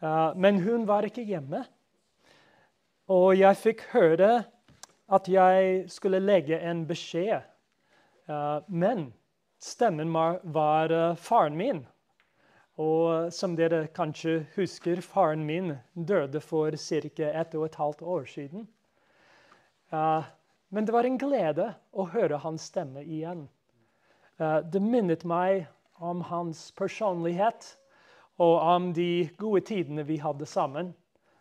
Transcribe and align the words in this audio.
Men 0.00 0.60
hun 0.62 0.86
var 0.86 1.06
ikke 1.06 1.24
hjemme. 1.26 1.64
Og 3.10 3.32
jeg 3.38 3.56
fikk 3.56 3.82
høre 3.94 4.44
at 5.08 5.28
jeg 5.32 5.84
skulle 5.90 6.20
legge 6.20 6.58
en 6.60 6.84
beskjed. 6.86 7.40
Men 8.68 9.08
stemmen 9.58 10.12
var 10.12 10.92
eh, 10.92 11.14
faren 11.16 11.56
min. 11.56 11.86
Og 12.78 13.32
som 13.34 13.56
dere 13.58 13.88
kanskje 13.90 14.44
husker, 14.54 15.00
faren 15.02 15.42
min 15.46 15.72
døde 15.94 16.40
for 16.40 16.76
ca. 16.76 17.30
ett 17.32 17.54
og 17.54 17.64
et 17.66 17.74
halvt 17.74 18.02
år 18.02 18.24
siden. 18.24 18.68
Men 20.68 20.86
det 20.86 20.92
var 20.94 21.04
en 21.08 21.18
glede 21.18 21.72
å 21.90 22.06
høre 22.12 22.38
hans 22.38 22.68
stemme 22.70 23.02
igjen. 23.02 23.48
Det 24.38 24.78
minnet 24.78 25.24
meg 25.26 25.66
om 25.98 26.20
hans 26.22 26.68
personlighet 26.78 27.72
og 28.38 28.56
om 28.62 28.92
de 28.94 29.28
gode 29.38 29.64
tidene 29.66 30.04
vi 30.06 30.20
hadde 30.22 30.46
sammen. 30.46 30.94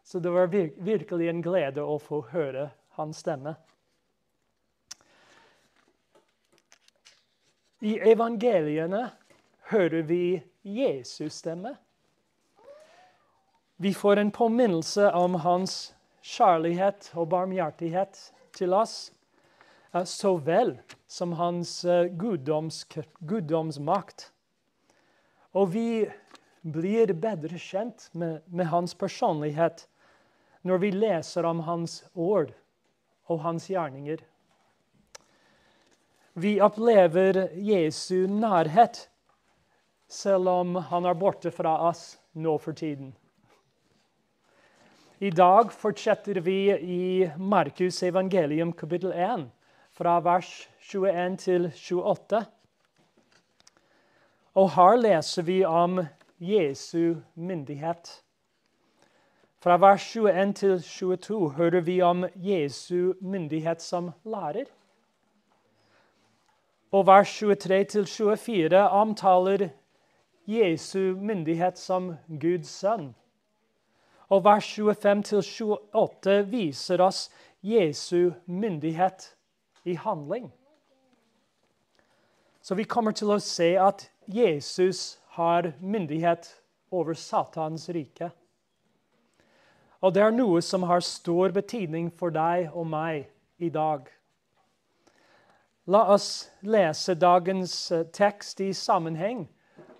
Så 0.04 0.19
det 0.19 0.32
var 0.32 0.47
virkelig 0.47 1.29
en 1.29 1.42
glede 1.43 1.83
å 1.83 1.97
få 2.00 2.21
høre 2.32 2.69
hans 2.97 3.21
stemme. 3.21 3.54
I 7.86 8.00
evangeliene 8.10 9.10
hører 9.69 10.02
vi 10.07 10.39
Jesus 10.64 11.43
stemme. 11.43 11.75
Vi 13.77 13.93
får 13.93 14.18
en 14.18 14.32
påminnelse 14.32 15.11
om 15.14 15.36
hans 15.43 15.93
kjærlighet 16.25 17.11
og 17.14 17.29
barmhjertighet 17.29 18.18
til 18.57 18.74
oss, 18.74 19.11
eh, 19.93 20.04
så 20.04 20.38
vel 20.41 20.79
som 21.07 21.36
hans 21.38 21.83
eh, 21.86 22.10
guddoms, 22.10 22.88
guddomsmakt. 23.19 24.32
Og 25.54 25.74
vi 25.74 26.07
blir 26.71 27.14
bedre 27.14 27.60
kjent 27.60 28.10
med, 28.14 28.42
med, 28.46 28.68
hans 28.71 28.94
personlighet 28.94 29.86
når 30.68 30.82
vi 30.84 30.92
leser 30.92 31.46
om 31.48 31.62
hans 31.68 32.02
ord 32.14 32.52
og 33.31 33.39
hans 33.44 33.69
gjerninger. 33.72 34.19
Vi 36.38 36.58
opplever 36.61 37.47
Jesu 37.56 38.28
nærhet 38.30 39.08
selv 40.08 40.50
om 40.50 40.75
han 40.89 41.08
er 41.08 41.17
borte 41.19 41.52
fra 41.52 41.75
oss 41.89 42.17
nå 42.33 42.58
for 42.61 42.78
tiden. 42.78 43.13
I 45.17 45.31
dag 45.34 45.72
fortsetter 45.73 46.38
vi 46.45 46.59
i 46.72 47.31
Markus 47.38 48.03
evangelium 48.06 48.69
kapittel 48.78 49.11
1, 49.11 49.47
fra 49.97 50.19
vers 50.22 50.52
21 50.91 51.38
til 51.41 51.72
28. 51.73 52.44
Og 54.61 54.69
her 54.75 55.00
leser 55.02 55.45
vi 55.47 55.58
om 55.66 56.03
Jesu 56.39 57.16
myndighet. 57.35 58.23
Fra 59.59 59.77
vers 59.77 60.16
21 60.16 60.53
til 60.53 60.81
22 60.81 61.52
hører 61.52 61.81
vi 61.81 62.02
om 62.02 62.25
Jesu 62.35 63.13
myndighet 63.21 63.81
som 63.81 64.11
lærer. 64.25 64.66
Og 66.91 67.07
vers 67.07 67.39
23 67.39 67.83
til 67.83 68.05
24 68.05 68.89
omtaler 68.89 69.69
Jesu 70.47 71.16
myndighet 71.17 71.79
som 71.79 72.16
Guds 72.41 72.69
sønn. 72.69 73.16
Og 74.29 74.44
vers 74.44 74.75
25 74.75 75.23
til 75.23 75.44
28 75.94 76.47
viser 76.47 77.01
oss 77.01 77.31
Jesu 77.63 78.31
myndighet 78.45 79.35
i 79.85 79.94
handling. 79.94 80.53
Så 82.61 82.75
vi 82.75 82.83
kommer 82.83 83.11
til 83.11 83.31
å 83.31 83.39
se 83.39 83.73
at 83.79 84.11
Jesus 84.27 85.19
har 85.38 85.71
myndighet 85.80 86.49
over 86.91 87.13
Satans 87.13 87.89
rike. 87.93 88.31
Og 90.02 90.13
det 90.13 90.21
er 90.21 90.33
noe 90.33 90.61
som 90.61 90.85
har 90.89 91.02
stor 91.05 91.53
betydning 91.53 92.09
for 92.13 92.33
deg 92.33 92.71
og 92.73 92.85
meg 92.89 93.27
i 93.57 93.69
dag. 93.73 94.05
La 95.88 96.03
oss 96.13 96.50
lese 96.62 97.16
dagens 97.16 97.75
eh, 97.95 98.06
tekst 98.13 98.62
i 98.62 98.73
sammenheng. 98.75 99.45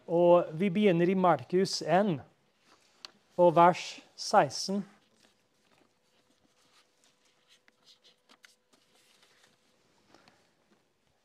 Og 0.08 0.50
vi 0.60 0.70
begynner 0.72 1.10
i 1.10 1.16
Markus 1.16 1.82
1 1.82 2.18
og 3.38 3.56
vers 3.56 3.84
16. 4.16 4.82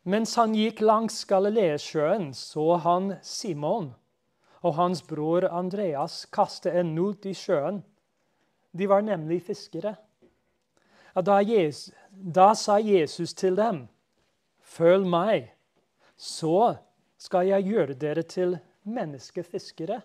Mens 0.02 0.34
han 0.34 0.54
gikk 0.58 0.80
langs 0.82 1.20
Galileesjøen, 1.30 2.32
så 2.34 2.74
han 2.82 3.12
Simon 3.22 3.92
og 4.62 4.76
hans 4.78 5.02
bror 5.02 5.48
Andreas 5.50 6.24
kaste 6.32 6.70
en 6.70 6.94
not 6.94 7.26
i 7.26 7.34
sjøen. 7.34 7.82
De 8.72 8.88
var 8.88 9.02
nemlig 9.04 9.42
fiskere. 9.48 9.96
Da, 11.12 11.40
Jesus, 11.44 11.92
da 12.10 12.54
sa 12.54 12.78
Jesus 12.78 13.34
til 13.34 13.56
dem, 13.56 13.88
'Følg 14.62 15.04
meg, 15.06 15.52
så 16.16 16.78
skal 17.18 17.46
jeg 17.46 17.64
gjøre 17.64 17.94
dere 17.94 18.22
til 18.22 18.58
menneskefiskere.' 18.84 20.00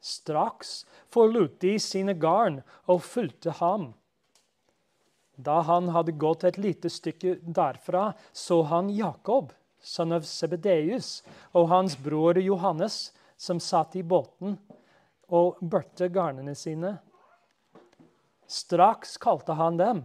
Straks 0.00 0.86
forlot 1.12 1.60
de 1.60 1.78
sine 1.78 2.14
garn 2.14 2.62
og 2.88 3.02
fulgte 3.02 3.50
ham. 3.50 3.92
Da 5.36 5.60
han 5.60 5.88
hadde 5.88 6.16
gått 6.16 6.44
et 6.44 6.58
lite 6.58 6.88
stykke 6.88 7.36
derfra, 7.44 8.12
så 8.32 8.62
han 8.62 8.88
Jakob 8.90 9.52
sønn 9.82 10.12
av 10.12 10.26
Sebedeus, 10.28 11.20
og 11.56 11.68
hans 11.72 11.96
bror 11.98 12.38
Johannes, 12.38 13.10
som 13.36 13.60
satt 13.60 13.96
i 13.96 14.02
båten 14.04 14.58
og 15.30 15.60
børte 15.60 16.10
garnene 16.12 16.54
sine. 16.58 16.98
Straks 18.50 19.16
kalte 19.22 19.54
han 19.56 19.78
dem, 19.78 20.02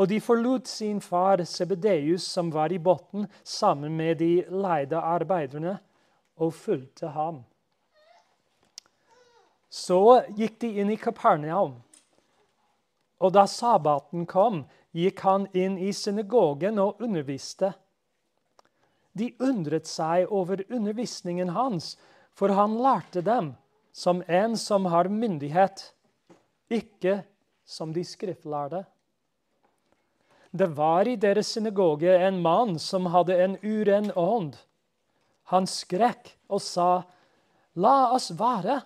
og 0.00 0.08
de 0.08 0.16
forlot 0.20 0.68
sin 0.68 1.00
far 1.04 1.42
Sebedeus, 1.44 2.24
som 2.24 2.50
var 2.52 2.72
i 2.72 2.78
båten, 2.78 3.26
sammen 3.44 3.96
med 3.96 4.18
de 4.18 4.44
leide 4.48 4.96
arbeiderne, 4.96 5.76
og 6.40 6.54
fulgte 6.56 7.12
ham. 7.12 7.42
Så 9.70 10.22
gikk 10.34 10.56
de 10.64 10.70
inn 10.80 10.90
i 10.90 10.98
Kapernaum. 10.98 11.76
Og 13.20 13.32
da 13.36 13.44
sabbaten 13.46 14.24
kom, 14.26 14.64
gikk 14.96 15.20
han 15.22 15.44
inn 15.52 15.76
i 15.78 15.92
synagogen 15.92 16.80
og 16.80 17.02
underviste. 17.04 17.74
De 19.12 19.32
undret 19.42 19.88
seg 19.90 20.30
over 20.30 20.62
undervisningen 20.70 21.50
hans, 21.56 21.96
for 22.32 22.54
han 22.54 22.78
lærte 22.78 23.22
dem 23.26 23.54
som 23.92 24.22
en 24.28 24.56
som 24.56 24.86
har 24.86 25.10
myndighet, 25.10 25.82
ikke 26.70 27.20
som 27.66 27.92
de 27.92 28.04
skriftlærde. 28.06 28.84
Det 30.50 30.66
var 30.74 31.06
i 31.06 31.16
deres 31.18 31.52
synagoge 31.54 32.10
en 32.26 32.40
mann 32.42 32.78
som 32.78 33.06
hadde 33.10 33.36
en 33.38 33.56
uren 33.62 34.10
ånd. 34.18 34.56
Han 35.50 35.66
skrek 35.66 36.36
og 36.48 36.62
sa, 36.62 37.02
'La 37.74 38.10
oss 38.14 38.30
være. 38.30 38.80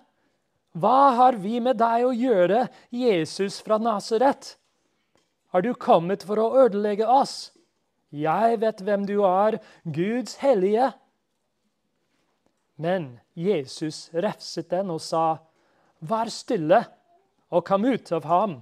Hva 0.77 1.15
har 1.17 1.37
vi 1.41 1.59
med 1.59 1.77
deg 1.77 2.05
å 2.05 2.13
gjøre, 2.13 2.67
Jesus 2.91 3.61
fra 3.61 3.77
Nasaret?' 3.77 4.57
Har 5.49 5.61
du 5.61 5.73
kommet 5.73 6.23
for 6.23 6.35
å 6.35 6.65
ødelegge 6.65 7.07
oss? 7.07 7.51
Jeg 8.15 8.59
vet 8.61 8.83
hvem 8.85 9.03
du 9.07 9.17
er, 9.27 9.57
Guds 9.83 10.37
hellige. 10.39 10.91
Men 12.79 13.15
Jesus 13.35 14.09
refset 14.13 14.69
den 14.71 14.93
og 14.93 15.01
sa, 15.03 15.41
Vær 16.05 16.29
stille 16.31 16.81
og 17.55 17.63
kom 17.67 17.85
ut 17.87 18.11
av 18.15 18.27
ham. 18.29 18.55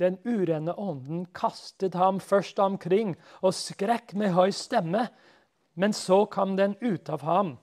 Den 0.00 0.16
urene 0.26 0.74
ånden 0.74 1.26
kastet 1.36 1.94
ham 1.94 2.18
først 2.20 2.58
omkring 2.58 3.14
og 3.40 3.54
skrek 3.54 4.16
med 4.18 4.34
høy 4.34 4.50
stemme, 4.50 5.06
men 5.78 5.94
så 5.94 6.24
kom 6.26 6.56
den 6.58 6.74
ut 6.82 7.10
av 7.12 7.22
ham. 7.22 7.54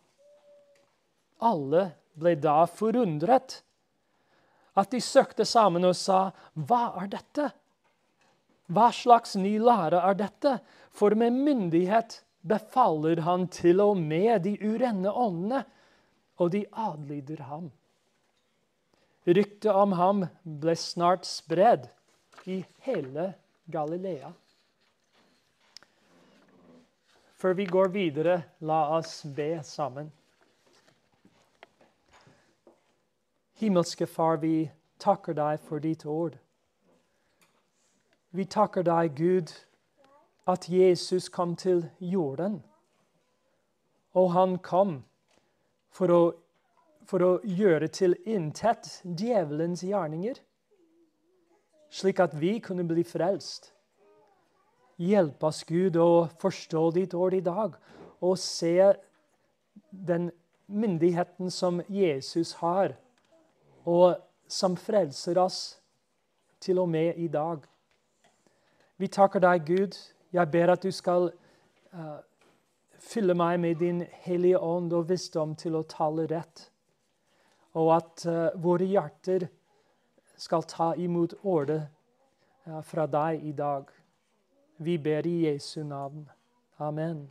Alle 1.42 1.90
ble 2.16 2.38
da 2.40 2.64
forundret. 2.70 3.60
At 4.78 4.94
de 4.94 5.02
søkte 5.04 5.46
sammen 5.46 5.84
og 5.84 5.96
sa, 5.96 6.32
'Hva 6.56 7.02
er 7.04 7.08
dette?' 7.08 7.52
Hva 8.72 8.88
slags 8.96 9.36
ny 9.36 9.58
lære 9.60 10.00
er 10.00 10.16
dette? 10.16 10.58
For 10.96 11.16
med 11.16 11.36
myndighet 11.36 12.22
befaler 12.48 13.24
han 13.26 13.48
til 13.52 13.82
og 13.84 13.98
med 14.00 14.46
de 14.48 14.56
urenne 14.64 15.12
åndene, 15.12 15.66
og 16.40 16.54
de 16.56 16.64
adlyder 16.72 17.44
ham. 17.50 17.72
Ryktet 19.28 19.72
om 19.76 19.92
ham 20.00 20.24
ble 20.44 20.76
snart 20.80 21.28
spredd 21.30 21.90
i 22.50 22.62
hele 22.88 23.34
Galilea. 23.72 24.32
Før 27.42 27.54
vi 27.58 27.66
går 27.66 27.92
videre, 27.94 28.42
la 28.62 28.80
oss 28.98 29.22
be 29.26 29.60
sammen. 29.66 30.12
Himmelske 33.62 34.08
Far, 34.10 34.40
vi 34.42 34.72
takker 35.02 35.38
deg 35.38 35.62
for 35.68 35.82
ditt 35.82 36.06
ord. 36.06 36.38
Vi 38.32 38.46
takker 38.46 38.84
deg, 38.88 39.16
Gud, 39.16 39.52
at 40.48 40.70
Jesus 40.70 41.30
kom 41.30 41.56
til 41.56 41.90
jorden. 42.00 42.62
Og 44.14 44.32
han 44.32 44.58
kom 44.60 45.02
for 45.92 46.12
å 46.12 46.22
for 47.12 47.24
å 47.26 47.32
gjøre 47.44 47.90
til 47.92 48.16
intet 48.30 49.02
djevelens 49.04 49.84
gjerninger, 49.84 50.38
slik 51.92 52.22
at 52.24 52.36
vi 52.40 52.56
kunne 52.64 52.86
bli 52.88 53.04
frelst. 53.04 53.74
Hjelp 55.02 55.44
oss, 55.44 55.64
Gud, 55.68 55.98
å 55.98 56.30
forstå 56.40 56.84
ditt 56.96 57.16
ord 57.18 57.36
i 57.36 57.44
dag 57.44 57.76
og 58.22 58.38
se 58.40 58.94
den 59.92 60.30
myndigheten 60.72 61.52
som 61.52 61.82
Jesus 61.92 62.54
har, 62.62 62.94
og 63.84 64.22
som 64.48 64.78
frelser 64.78 65.40
oss 65.42 65.60
til 66.62 66.80
og 66.80 66.92
med 66.94 67.18
i 67.20 67.28
dag. 67.34 67.66
Vi 69.02 69.08
takker 69.08 69.42
deg, 69.42 69.64
Gud. 69.66 69.96
Jeg 70.30 70.52
ber 70.54 70.70
at 70.70 70.84
du 70.86 70.92
skal 70.94 71.32
uh, 71.90 72.20
fylle 73.02 73.34
meg 73.34 73.58
med 73.64 73.80
din 73.82 74.04
hellige 74.22 74.60
ånd 74.62 74.94
og 74.94 75.08
visdom 75.10 75.56
til 75.58 75.80
å 75.80 75.82
tale 75.90 76.28
rett. 76.30 76.68
Og 77.74 77.90
at 77.96 78.28
uh, 78.30 78.54
våre 78.62 78.86
hjerter 78.86 79.48
skal 80.38 80.70
ta 80.70 80.92
imot 81.02 81.34
ordet 81.42 81.82
uh, 82.68 82.84
fra 82.86 83.10
deg 83.10 83.42
i 83.42 83.56
dag. 83.58 83.90
Vi 84.78 85.00
ber 85.02 85.26
i 85.26 85.36
Jesu 85.48 85.82
navn. 85.82 86.28
Amen. 86.78 87.26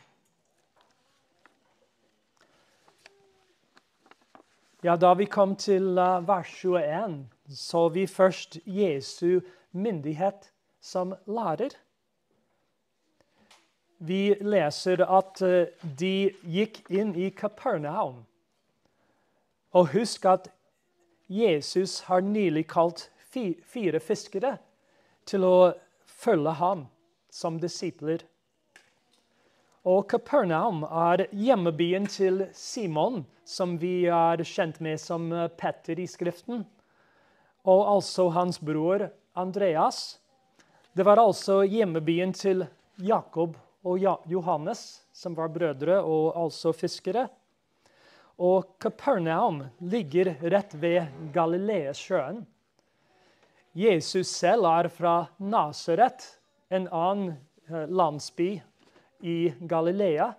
Ja, 4.83 4.97
Da 4.97 5.15
vi 5.15 5.31
kom 5.31 5.55
til 5.55 5.95
vers 6.27 6.65
21, 6.65 7.21
så 7.47 7.89
vi 7.95 8.09
først 8.11 8.59
Jesu 8.67 9.39
myndighet 9.71 10.51
som 10.81 11.15
lærer. 11.27 11.77
Vi 14.01 14.35
leser 14.41 15.05
at 15.05 15.43
uh, 15.45 15.69
de 15.83 16.33
gikk 16.41 16.83
inn 16.89 17.13
i 17.15 17.29
Kapernaum. 17.37 18.25
Og 19.77 19.93
husk 19.93 20.25
at 20.27 20.49
Jesus 21.31 22.01
har 22.09 22.25
nylig 22.25 22.65
kalt 22.73 23.11
fire 23.31 24.01
fiskere 24.03 24.57
til 25.29 25.45
å 25.47 25.73
følge 26.11 26.57
ham 26.59 26.89
som 27.31 27.61
disipler. 27.63 28.25
Og 29.87 30.09
Kapernaum 30.11 30.83
er 30.85 31.25
hjemmebyen 31.33 32.09
til 32.11 32.43
Simon, 32.53 33.23
som 33.45 33.79
vi 33.81 34.05
er 34.13 34.43
kjent 34.45 34.81
med 34.85 35.01
som 35.01 35.31
eh, 35.33 35.49
Petter 35.49 36.01
i 36.03 36.09
Skriften. 36.11 36.67
Og 37.65 37.81
altså 37.95 38.29
hans 38.35 38.59
bror 38.61 39.07
Andreas. 39.39 40.19
Det 40.93 41.05
var 41.07 41.21
altså 41.23 41.61
hjemmebyen 41.63 42.33
til 42.35 42.65
Jakob 42.99 43.53
og 43.87 44.01
Johannes, 44.27 45.05
som 45.15 45.37
var 45.39 45.53
brødre 45.55 46.01
og 46.03 46.33
altså 46.35 46.73
fiskere. 46.75 47.29
Og 48.43 48.73
Kapernaum 48.83 49.61
ligger 49.79 50.33
rett 50.43 50.75
ved 50.75 51.07
Galileasjøen. 51.31 52.41
Jesus 53.79 54.33
selv 54.35 54.67
er 54.67 54.89
fra 54.91 55.15
Nasaret, 55.39 56.27
en 56.75 56.89
annen 56.91 57.37
eh, 57.71 57.87
landsby 57.87 58.49
i 59.23 59.53
Galilea. 59.61 60.33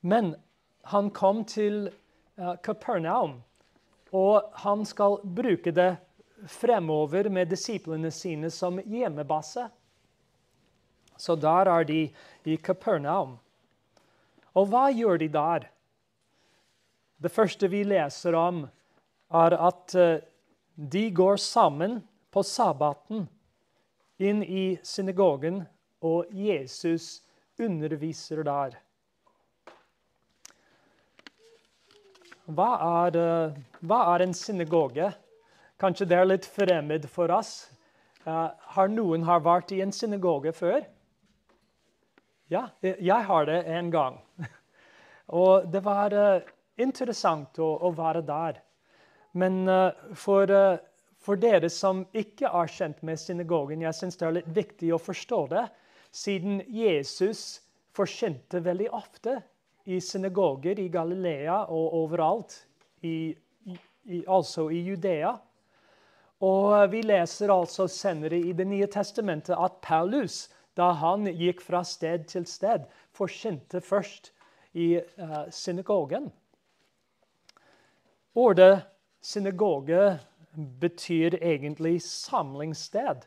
Men 0.00 0.34
han 0.92 1.08
kom 1.10 1.40
til 1.48 1.88
Kapernaum, 2.36 3.38
eh, 3.38 4.12
og 4.12 4.52
han 4.60 4.84
skal 4.84 5.22
bruke 5.24 5.72
det 5.72 5.94
fremover 6.52 7.32
med 7.32 7.48
disiplene 7.48 8.12
sine 8.12 8.52
som 8.52 8.76
hjemmebase. 8.84 9.70
Så 11.16 11.36
der 11.36 11.70
er 11.72 11.84
de 11.84 12.00
i 12.44 12.56
Kapernaum. 12.56 13.38
Og 14.56 14.68
hva 14.72 14.88
gjør 14.92 15.20
de 15.20 15.28
der? 15.32 15.68
Det 17.20 17.32
første 17.32 17.68
vi 17.72 17.82
leser 17.84 18.36
om, 18.36 18.66
er 19.32 19.56
at 19.56 19.94
eh, 19.96 20.24
de 20.76 21.10
går 21.10 21.36
sammen 21.40 22.02
på 22.30 22.42
sabbaten 22.44 23.26
inn 24.20 24.42
i 24.44 24.76
synagogen, 24.84 25.64
og 26.04 26.28
Jesus 26.32 27.22
underviser 27.58 28.44
der. 28.44 28.76
Hva 32.46 32.68
er, 33.06 33.16
eh, 33.18 33.56
hva 33.80 34.02
er, 34.14 34.22
en 34.22 34.34
synagoge? 34.34 35.08
Kanskje 35.80 36.06
det 36.06 36.18
er 36.18 36.28
litt 36.28 36.46
fremmed 36.46 37.08
for 37.10 37.32
oss. 37.34 37.70
Uh, 38.26 38.50
har 38.74 38.88
noen 38.88 39.22
har 39.22 39.42
vært 39.44 39.70
i 39.70 39.80
en 39.84 39.92
synagoge 39.94 40.50
før? 40.52 40.82
Ja, 42.52 42.68
jeg 42.80 43.22
har 43.26 43.46
det 43.48 43.62
en 43.74 43.90
gang. 43.90 44.20
Og 45.40 45.66
det 45.72 45.82
var 45.82 46.14
uh, 46.14 46.44
interessant 46.78 47.58
å, 47.58 47.72
å, 47.88 47.90
være 47.90 48.22
der. 48.26 48.60
Men 49.34 49.64
uh, 49.66 49.90
for, 50.14 50.52
for, 51.18 51.40
dere 51.42 51.70
som 51.72 52.04
ikke 52.14 52.52
er 52.54 52.70
kjent 52.70 53.02
med 53.02 53.18
synagogen, 53.18 53.82
jeg 53.82 53.98
syns 53.98 54.20
det 54.20 54.28
er 54.28 54.36
litt 54.38 54.52
viktig 54.54 54.92
å 54.94 55.02
forstå 55.02 55.40
det, 55.50 55.66
siden 56.14 56.62
Jesus 56.70 57.64
forkynte 57.96 58.62
veldig 58.62 58.92
ofte 58.94 59.40
i 59.90 59.98
synagoger 60.02 60.78
i 60.78 60.86
Galilea 60.92 61.64
og 61.66 61.98
overalt, 62.04 62.54
i, 63.02 63.34
i, 63.66 64.22
altså 64.22 64.68
i 64.70 64.84
Judea. 64.86 65.34
Og 66.46 66.92
vi 66.92 67.00
leser 67.06 67.50
altså 67.50 67.86
senere 67.88 68.38
i 68.38 68.52
Det 68.52 68.66
nye 68.68 68.86
testamentet 68.92 69.56
at 69.56 69.80
Paulus, 69.82 70.46
da 70.76 70.92
han 71.00 71.26
gikk 71.26 71.62
fra 71.64 71.82
sted 71.84 72.26
til 72.30 72.46
sted, 72.48 72.84
forkynte 73.16 73.80
først 73.80 74.32
i 74.76 74.96
uh, 75.00 75.46
synagogen. 75.50 76.28
Ordet 78.36 78.84
synagoge 79.24 80.18
betyr 80.80 81.38
egentlig 81.40 82.02
samlingssted. 82.04 83.24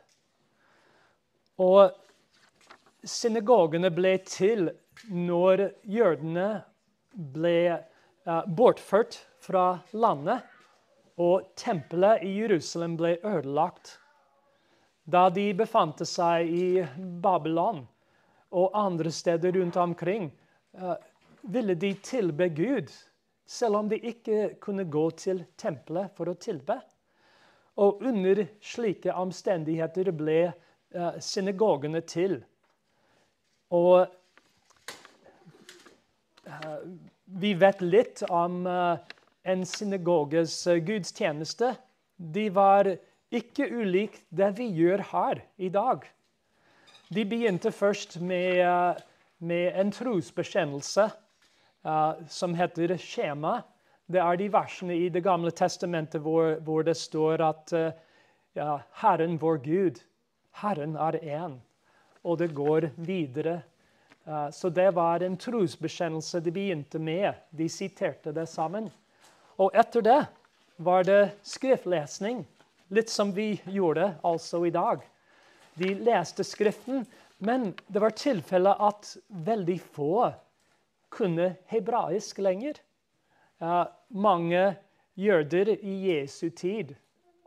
Og 1.58 1.90
synagogene 3.04 3.90
ble 3.90 4.14
til 4.26 4.70
når 5.10 5.66
jødene 5.82 6.48
ble 7.34 7.56
uh, 7.74 8.44
bortført 8.46 9.18
fra 9.42 9.80
landet, 9.92 10.46
og 11.20 11.50
tempelet 11.56 12.22
i 12.24 12.30
Jerusalem 12.38 12.96
ble 12.96 13.18
ødelagt. 13.24 13.98
Da 15.10 15.26
de 15.30 15.48
befant 15.56 15.98
seg 16.06 16.50
i 16.54 16.82
Babylon 17.22 17.80
og 18.54 18.76
andre 18.78 19.10
steder 19.10 19.56
rundt 19.56 19.78
omkring, 19.80 20.28
uh, 20.78 20.94
ville 21.42 21.74
de 21.74 21.94
tilbe 22.04 22.46
Gud, 22.54 22.92
selv 23.46 23.80
om 23.80 23.88
de 23.90 23.98
ikke 23.98 24.54
kunne 24.62 24.84
gå 24.86 25.08
til 25.18 25.42
tempelet 25.58 26.12
for 26.14 26.30
å 26.30 26.36
tilbe. 26.38 26.76
Og 27.82 28.04
under 28.06 28.44
slike 28.62 29.14
omstendigheter 29.16 30.12
ble 30.14 30.38
uh, 30.52 31.18
synagogene 31.18 32.04
til. 32.06 32.38
Og 33.74 34.06
uh, 36.46 36.80
vi 37.40 37.54
vet 37.58 37.82
litt 37.82 38.22
om 38.28 38.66
en 38.66 39.62
synagoges 39.66 40.66
gudstjeneste. 40.86 41.74
De 42.18 42.50
var 42.52 42.90
ikke 43.30 43.68
ulikt 43.70 44.22
det 44.30 44.50
vi 44.58 44.68
gjør 44.74 45.04
her 45.12 45.42
i 45.56 45.68
dag. 45.68 46.04
De 47.10 47.24
begynte 47.26 47.72
først 47.72 48.20
med, 48.20 49.00
med 49.38 49.72
en 49.80 49.90
trosbekjennelse 49.94 51.08
som 52.28 52.54
heter 52.54 52.94
skjema. 53.00 53.60
Det 54.10 54.20
er 54.20 54.36
de 54.36 54.50
versene 54.52 54.98
i 54.98 55.08
Det 55.08 55.22
gamle 55.24 55.50
testamentet 55.50 56.22
hvor, 56.22 56.58
hvor 56.60 56.82
det 56.86 56.96
står 56.98 57.42
at 57.46 57.74
ja, 58.54 58.78
Herren 59.02 59.38
vår 59.40 59.62
Gud, 59.64 60.02
Herren 60.62 60.96
er 60.96 61.18
én 61.22 61.58
og 62.22 62.38
det 62.38 62.52
går 62.54 62.90
videre. 62.96 63.60
Uh, 64.26 64.50
så 64.52 64.68
det 64.68 64.90
var 64.94 65.22
en 65.24 65.36
trosbekjennelse 65.40 66.40
de 66.40 66.52
begynte 66.52 66.98
med. 66.98 67.34
De 67.50 67.68
siterte 67.68 68.32
det 68.36 68.46
sammen. 68.48 68.90
Og 69.60 69.72
etter 69.74 70.04
det 70.04 70.20
var 70.80 71.04
det 71.04 71.32
skriftlesning, 71.44 72.44
litt 72.90 73.10
som 73.10 73.32
vi 73.32 73.54
gjorde 73.64 74.14
altså 74.26 74.64
i 74.66 74.70
dag. 74.74 75.02
De 75.74 75.94
leste 75.94 76.44
Skriften, 76.44 77.06
men 77.38 77.70
det 77.86 78.02
var 78.02 78.16
tilfelle 78.18 78.74
at 78.74 79.14
veldig 79.28 79.78
få 79.94 80.30
kunne 81.10 81.54
hebraisk 81.70 82.38
lenger. 82.42 82.80
Uh, 83.62 83.86
mange 84.08 84.74
jøder 85.14 85.74
i 85.78 85.94
Jesu 86.10 86.50
tid 86.50 86.94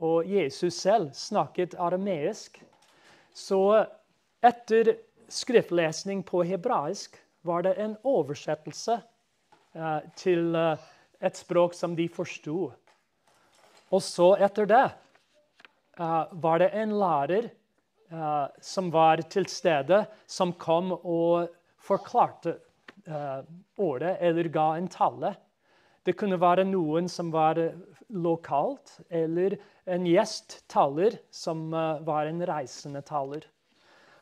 og 0.03 0.27
Jesus 0.27 0.75
selv 0.81 1.13
snakket 1.17 1.75
arameisk. 1.79 2.59
Så 3.33 3.85
etter 4.43 4.95
skriftlesning 5.31 6.23
på 6.25 6.43
hebraisk 6.47 7.17
var 7.43 7.63
det 7.65 7.75
en 7.81 7.95
oversettelse 8.03 8.99
uh, 9.75 10.01
til 10.19 10.55
uh, 10.55 10.77
et 11.23 11.37
språk 11.37 11.75
som 11.75 11.95
de 11.95 12.07
forsto. 12.11 12.71
Og 13.93 14.01
så 14.03 14.33
etter 14.41 14.67
det 14.69 14.85
eh, 15.99 16.23
var 16.31 16.59
det 16.59 16.69
en 16.77 16.95
lærer 16.99 17.49
uh, 18.13 18.47
som 18.61 18.91
var 18.93 19.23
til 19.31 19.47
stede, 19.49 20.03
som 20.27 20.53
kom 20.53 20.91
og 20.93 21.49
forklarte 21.83 22.57
eh, 23.07 23.41
ordet 23.77 24.17
eller 24.21 24.49
ga 24.53 24.67
en 24.77 24.87
tale. 24.87 25.33
Det 26.03 26.15
kunne 26.19 26.39
være 26.39 26.65
noen 26.67 27.07
som 27.07 27.31
var 27.31 27.59
lokalt, 28.11 28.97
eller 29.09 29.55
en 29.87 30.05
gjesttaler 30.07 31.15
som 31.31 31.69
var 31.71 32.27
en 32.27 32.43
reisende 32.43 33.01
taler. 33.07 33.45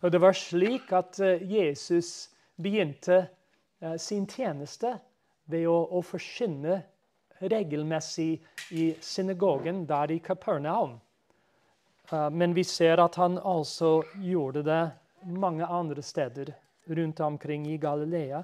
Og 0.02 0.12
Det 0.14 0.22
var 0.22 0.38
slik 0.38 0.94
at 0.94 1.18
Jesus 1.42 2.30
begynte 2.62 3.24
sin 3.98 4.28
tjeneste 4.30 4.94
ved 5.50 5.66
å, 5.70 5.78
å 5.90 6.02
forkynne 6.06 6.84
regelmessig 7.42 8.36
i 8.78 8.92
synagogen 9.02 9.86
der 9.90 10.14
i 10.14 10.20
Kapernaum. 10.22 11.00
Men 12.10 12.54
vi 12.54 12.64
ser 12.64 13.00
at 13.00 13.16
han 13.16 13.38
altså 13.38 14.02
gjorde 14.20 14.64
det 14.68 14.82
mange 15.24 15.66
andre 15.66 16.02
steder 16.02 16.54
rundt 16.90 17.20
omkring 17.20 17.68
i 17.68 17.78
Galilea. 17.78 18.44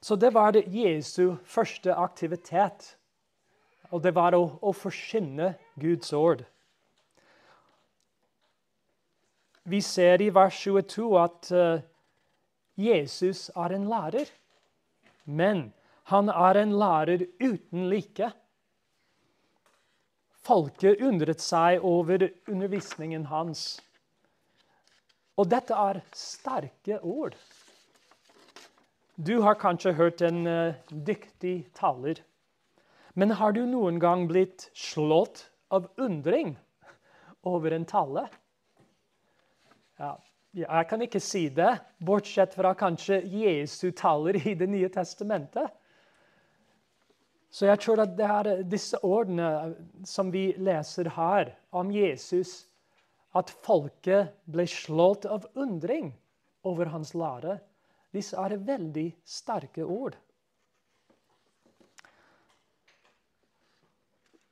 Så 0.00 0.16
det 0.16 0.30
var 0.34 0.56
Jesu 0.56 1.36
første 1.44 1.94
aktivitet. 1.94 2.94
Og 3.90 4.02
det 4.02 4.14
var 4.16 4.32
å, 4.36 4.44
å 4.60 4.72
forkynne 4.72 5.54
Guds 5.80 6.12
ord. 6.16 6.44
Vi 9.68 9.80
ser 9.84 10.22
i 10.24 10.30
vers 10.32 10.56
22 10.64 11.08
at 11.20 11.50
uh, 11.52 11.80
Jesus 12.78 13.48
er 13.52 13.74
en 13.76 13.88
lærer. 13.90 14.30
Men 15.24 15.66
han 16.08 16.32
er 16.32 16.62
en 16.62 16.72
lærer 16.80 17.26
uten 17.40 17.88
like. 17.92 18.30
Folket 20.48 21.02
undret 21.04 21.42
seg 21.44 21.82
over 21.84 22.22
undervisningen 22.48 23.26
hans. 23.28 23.82
Og 25.36 25.50
dette 25.52 25.76
er 25.76 26.00
sterke 26.16 26.96
ord. 27.04 27.34
Du 29.18 29.42
har 29.44 29.58
kanskje 29.60 29.92
hørt 29.98 30.22
en 30.24 30.46
uh, 30.48 30.78
dyktig 30.88 31.68
taler. 31.76 32.22
Men 33.12 33.34
har 33.36 33.52
du 33.52 33.66
noen 33.68 33.98
gang 34.00 34.24
blitt 34.30 34.70
slått 34.72 35.44
av 35.74 35.90
undring 36.00 36.54
over 37.44 37.76
en 37.76 37.84
tale? 37.84 38.24
Ja, 40.00 40.14
jeg 40.56 40.88
kan 40.88 41.04
ikke 41.04 41.20
si 41.20 41.48
det, 41.52 41.74
bortsett 42.00 42.56
fra 42.56 42.72
kanskje 42.78 43.20
Jesu 43.26 43.90
taler 43.92 44.40
i 44.40 44.54
Det 44.56 44.70
nye 44.70 44.88
testamentet. 44.88 45.76
Så 47.50 47.66
jeg 47.66 47.80
tror 47.80 48.02
at 48.04 48.16
er 48.28 48.62
disse 48.68 48.98
ordene 49.04 49.74
som 50.06 50.32
vi 50.32 50.50
leser 50.60 51.08
her 51.16 51.54
om 51.72 51.90
Jesus, 51.92 52.66
at 53.36 53.50
folket 53.64 54.34
ble 54.48 54.66
slått 54.68 55.24
av 55.28 55.46
undring 55.56 56.12
over 56.68 56.90
hans 56.92 57.14
lære, 57.16 57.58
disse 58.12 58.36
er 58.40 58.56
veldig 58.64 59.08
sterke 59.24 59.84
ord. 59.84 60.16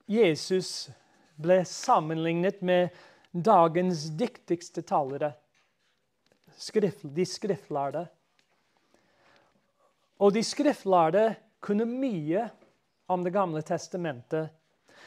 Jesus 0.07 0.89
ble 1.37 1.63
sammenlignet 1.69 2.61
med 2.65 2.95
dagens 3.33 4.07
dyktigste 4.17 4.85
talere, 4.87 5.33
de 7.03 7.27
skriftlærde. 7.29 8.07
Og 10.23 10.33
de 10.33 10.45
skriftlærde 10.47 11.35
kunne 11.61 11.85
mye 11.89 12.47
om 13.07 13.25
Det 13.25 13.31
gamle 13.31 13.63
testamentet. 13.63 14.49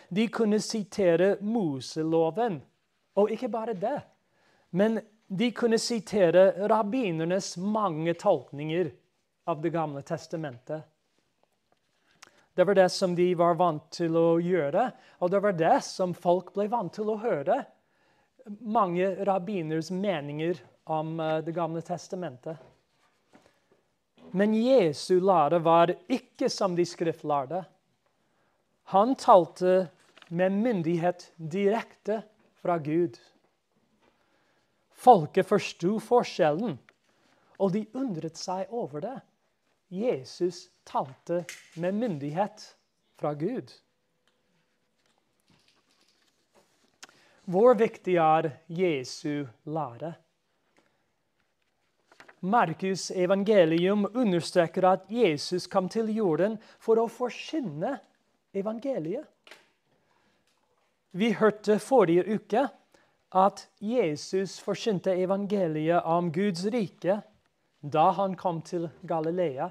De 0.10 0.28
kunne 0.28 0.60
sitere 0.60 1.38
Moseloven. 1.42 2.62
Og 3.16 3.32
ikke 3.32 3.50
bare 3.50 3.74
det, 3.74 4.02
men 4.70 5.00
de 5.28 5.52
kunne 5.52 5.78
sitere 5.78 6.68
rabbinernes 6.70 7.58
mange 7.58 8.14
tolkninger 8.14 8.92
av 9.46 9.62
Det 9.62 9.70
gamle 9.70 10.02
testamentet. 10.02 10.82
Det 12.54 12.64
var 12.64 12.76
det 12.76 12.90
som 12.90 13.16
de 13.16 13.36
var 13.36 13.56
vant 13.56 13.86
til 13.92 14.18
å 14.20 14.40
gjøre, 14.42 14.90
og 15.20 15.32
det 15.32 15.40
var 15.40 15.54
det 15.56 15.78
som 15.86 16.14
folk 16.14 16.54
ble 16.56 16.66
vant 16.68 16.92
til 16.94 17.12
å 17.12 17.20
høre. 17.22 17.62
Mange 18.60 19.14
rabbiners 19.28 19.92
meninger 19.92 20.60
om 20.90 21.20
eh, 21.20 21.38
Det 21.46 21.54
gamle 21.56 21.82
testamentet. 21.82 22.58
Men 24.32 24.54
Jesu 24.54 25.20
lære 25.20 25.60
var 25.64 25.94
ikke 26.08 26.50
som 26.50 26.76
de 26.76 26.86
skriftlærde. 26.86 27.64
Han 28.90 29.16
talte 29.16 29.88
med 30.28 30.52
myndighet 30.52 31.32
direkte 31.38 32.24
fra 32.62 32.78
Gud. 32.78 33.20
Folket 34.90 35.46
forsto 35.46 36.00
forskjellen, 36.02 36.74
og 37.62 37.76
de 37.76 37.84
undret 37.94 38.42
seg 38.42 38.74
over 38.74 39.06
det. 39.06 39.14
Jesus 39.94 40.64
talte 40.90 41.44
med 41.78 42.02
myndighet 42.02 42.66
fra 43.22 43.36
Gud. 43.38 43.70
Hvor 47.46 47.78
viktig 47.78 48.18
er 48.18 48.52
Jesu 48.74 49.46
lære? 49.70 50.16
Markus' 52.42 53.12
evangelium 53.14 54.10
understreker 54.16 54.96
at 54.96 55.10
Jesus 55.14 55.68
kom 55.70 55.94
til 55.94 56.10
jorden 56.10 56.58
for 56.82 56.98
å 56.98 57.06
forkynne 57.06 58.00
evangeliet. 58.54 59.26
Vi 61.12 61.32
hørte 61.34 61.80
forrige 61.80 62.26
uke 62.36 62.68
at 63.36 63.66
Jesus 63.82 64.60
forkynte 64.62 65.14
evangeliet 65.18 66.06
om 66.06 66.32
Guds 66.34 66.66
rike 66.74 67.22
da 67.82 68.10
han 68.18 68.36
kom 68.36 68.62
til 68.62 68.90
Galilea. 69.08 69.70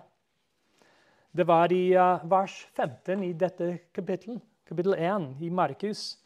Det 1.31 1.47
var 1.47 1.73
i 1.73 1.93
uh, 1.95 2.25
vers 2.31 2.55
15 2.75 3.23
i 3.23 3.33
dette 3.33 3.79
kapittelet, 3.95 4.41
kapittel 4.67 4.95
1 4.95 5.37
i 5.45 5.51
Markus. 5.51 6.19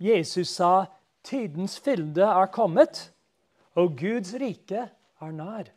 Jesus 0.00 0.48
sa, 0.48 0.86
'Tidens 1.22 1.78
fylde 1.80 2.24
er 2.26 2.46
kommet, 2.46 3.12
og 3.74 3.94
Guds 3.96 4.34
rike 4.34 4.88
er 5.20 5.30
nær.' 5.30 5.70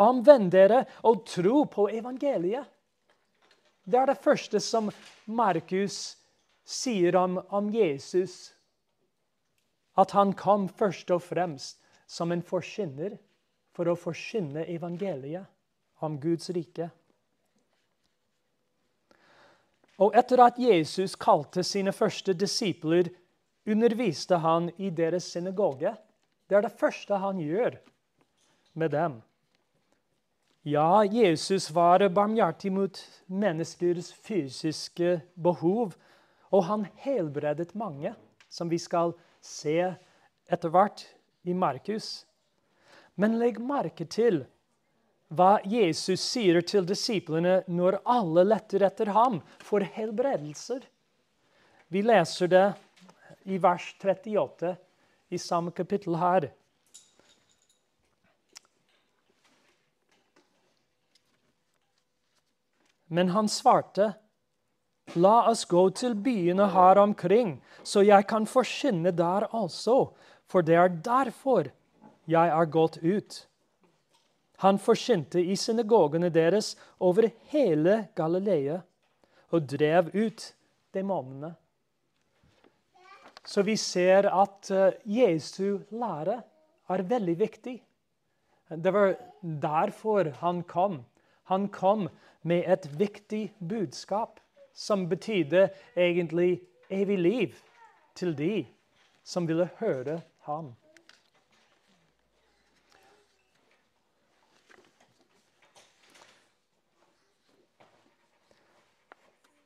Omvend 0.00 0.50
dere 0.50 0.84
og 1.02 1.26
tro 1.26 1.64
på 1.64 1.88
evangeliet. 1.92 2.64
Det 3.84 3.98
er 3.98 4.06
det 4.06 4.20
første 4.22 4.60
som 4.62 4.90
Markus 5.26 6.16
sier 6.64 7.16
om, 7.18 7.40
om 7.50 7.70
Jesus. 7.74 8.52
At 9.98 10.14
han 10.16 10.32
kom 10.38 10.68
først 10.68 11.10
og 11.10 11.24
fremst 11.26 11.80
som 12.06 12.32
en 12.32 12.44
forkynner 12.46 13.18
for 13.72 13.88
å 13.88 13.98
forkynne 13.98 14.66
evangeliet 14.70 15.48
om 16.04 16.18
Guds 16.20 16.50
rike. 16.54 16.90
Og 20.02 20.14
etter 20.18 20.40
at 20.42 20.58
Jesus 20.58 21.14
kalte 21.20 21.62
sine 21.66 21.92
første 21.94 22.34
disipler, 22.34 23.10
underviste 23.68 24.40
han 24.42 24.70
i 24.82 24.90
deres 24.90 25.28
synagoge. 25.30 25.92
Det 26.50 26.58
er 26.58 26.64
det 26.66 26.78
første 26.78 27.18
han 27.22 27.38
gjør 27.38 27.76
med 28.74 28.90
dem. 28.94 29.20
Ja, 30.64 31.04
Jesus 31.04 31.70
var 31.70 32.08
barmhjertig 32.08 32.70
mot 32.72 32.98
menneskers 33.26 34.12
fysiske 34.14 35.16
behov, 35.34 35.96
og 36.54 36.62
han 36.68 36.84
helbredet 37.02 37.74
mange, 37.74 38.12
som 38.46 38.70
vi 38.70 38.78
skal 38.78 39.10
se 39.42 39.74
etter 40.46 40.70
hvert 40.70 41.02
i 41.42 41.56
Markus. 41.58 42.28
Men 43.18 43.40
legg 43.40 43.58
merke 43.58 44.06
til 44.06 44.44
hva 45.34 45.56
Jesus 45.66 46.22
sier 46.22 46.62
til 46.62 46.86
disiplene 46.86 47.64
når 47.66 47.98
alle 48.06 48.46
letter 48.46 48.86
etter 48.86 49.10
ham 49.18 49.40
for 49.66 49.82
helbredelser. 49.82 50.86
Vi 51.90 52.06
leser 52.06 52.54
det 52.54 52.66
i 53.50 53.58
vers 53.58 53.90
38 53.98 54.76
i 55.34 55.42
samme 55.42 55.74
kapittel 55.74 56.22
her. 56.22 56.52
Men 63.12 63.32
han 63.36 63.48
svarte, 63.52 64.12
La 65.18 65.48
oss 65.50 65.66
gå 65.68 65.82
til 65.98 66.14
byene 66.14 66.70
her 66.72 67.00
omkring, 67.02 67.56
så 67.82 68.04
jeg 68.06 68.24
kan 68.30 68.46
forkynne 68.48 69.10
der 69.12 69.48
også, 69.52 70.12
for 70.48 70.64
det 70.64 70.78
er 70.78 70.94
derfor 71.04 71.68
jeg 72.30 72.52
er 72.54 72.70
gått 72.70 73.00
ut. 73.02 73.42
Han 74.62 74.78
forkynte 74.78 75.42
i 75.42 75.56
synagogene 75.58 76.30
deres 76.30 76.76
over 77.02 77.28
hele 77.50 78.06
Galilea 78.16 78.78
og 79.52 79.66
drev 79.68 80.12
ut 80.14 80.46
demonene. 80.94 81.52
Så 83.44 83.64
vi 83.66 83.74
ser 83.76 84.28
at 84.30 84.70
eh, 84.70 85.00
Jesu 85.02 85.82
lære 85.90 86.38
er 86.94 87.08
veldig 87.10 87.34
viktig. 87.40 87.74
Det 88.70 88.92
var 88.94 89.16
derfor 89.42 90.30
han 90.38 90.62
kom. 90.62 91.00
Han 91.52 91.68
kom 91.68 92.08
med 92.48 92.64
et 92.64 92.86
viktig 92.96 93.52
budskap 93.60 94.38
som 94.72 95.04
betydde 95.08 95.66
egentlig 95.96 96.62
evig 96.88 97.18
liv 97.18 97.58
til 98.16 98.32
de 98.38 98.54
som 99.24 99.44
ville 99.48 99.66
høre 99.82 100.22
ham. 100.46 100.70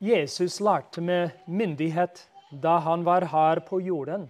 Jesus 0.03 0.59
lærte 0.61 1.01
med 1.01 1.31
myndighet 1.47 2.25
da 2.51 2.81
han 2.83 3.07
var 3.07 3.29
her 3.31 3.63
på 3.69 3.79
jorden. 3.81 4.27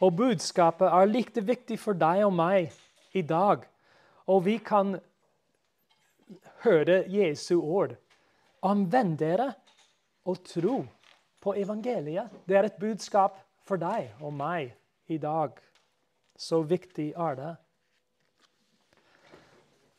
Og 0.00 0.16
budskapet 0.16 0.88
er 0.88 1.12
like 1.12 1.44
viktig 1.44 1.76
for 1.78 1.92
deg 1.92 2.24
og 2.24 2.32
meg 2.40 2.72
i 3.12 3.22
dag. 3.22 3.68
Og 4.26 4.44
vi 4.48 4.56
kan 4.58 4.96
høre 6.64 7.04
Jesu 7.10 7.60
ord. 7.60 7.94
Omvend 8.62 9.18
dere 9.18 9.52
og 10.28 10.42
tro 10.44 10.82
på 11.40 11.54
evangeliet. 11.54 12.30
Det 12.48 12.56
er 12.56 12.68
et 12.68 12.80
budskap 12.80 13.38
for 13.66 13.80
deg 13.80 14.10
og 14.20 14.34
meg 14.34 14.74
i 15.08 15.18
dag. 15.18 15.54
Så 16.38 16.62
viktig 16.62 17.12
er 17.16 17.38
det. 17.38 17.54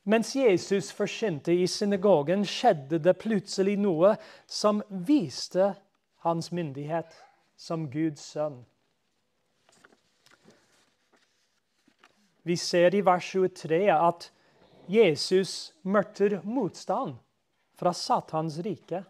Mens 0.10 0.34
Jesus 0.36 0.92
forkynte 0.96 1.54
i 1.54 1.68
synagogen, 1.68 2.46
skjedde 2.46 2.98
det 3.04 3.18
plutselig 3.22 3.76
noe 3.78 4.16
som 4.48 4.82
viste 4.90 5.74
hans 6.26 6.50
myndighet 6.52 7.14
som 7.60 7.86
Guds 7.92 8.24
sønn. 8.34 8.64
Vi 12.48 12.56
ser 12.58 12.96
i 12.96 13.04
vers 13.06 13.28
23 13.36 13.84
at 13.94 14.30
Jesus 14.90 15.72
møter 15.86 16.40
motstand 16.42 17.20
fra 17.78 17.92
Satans 17.94 18.56
rike. 18.66 19.04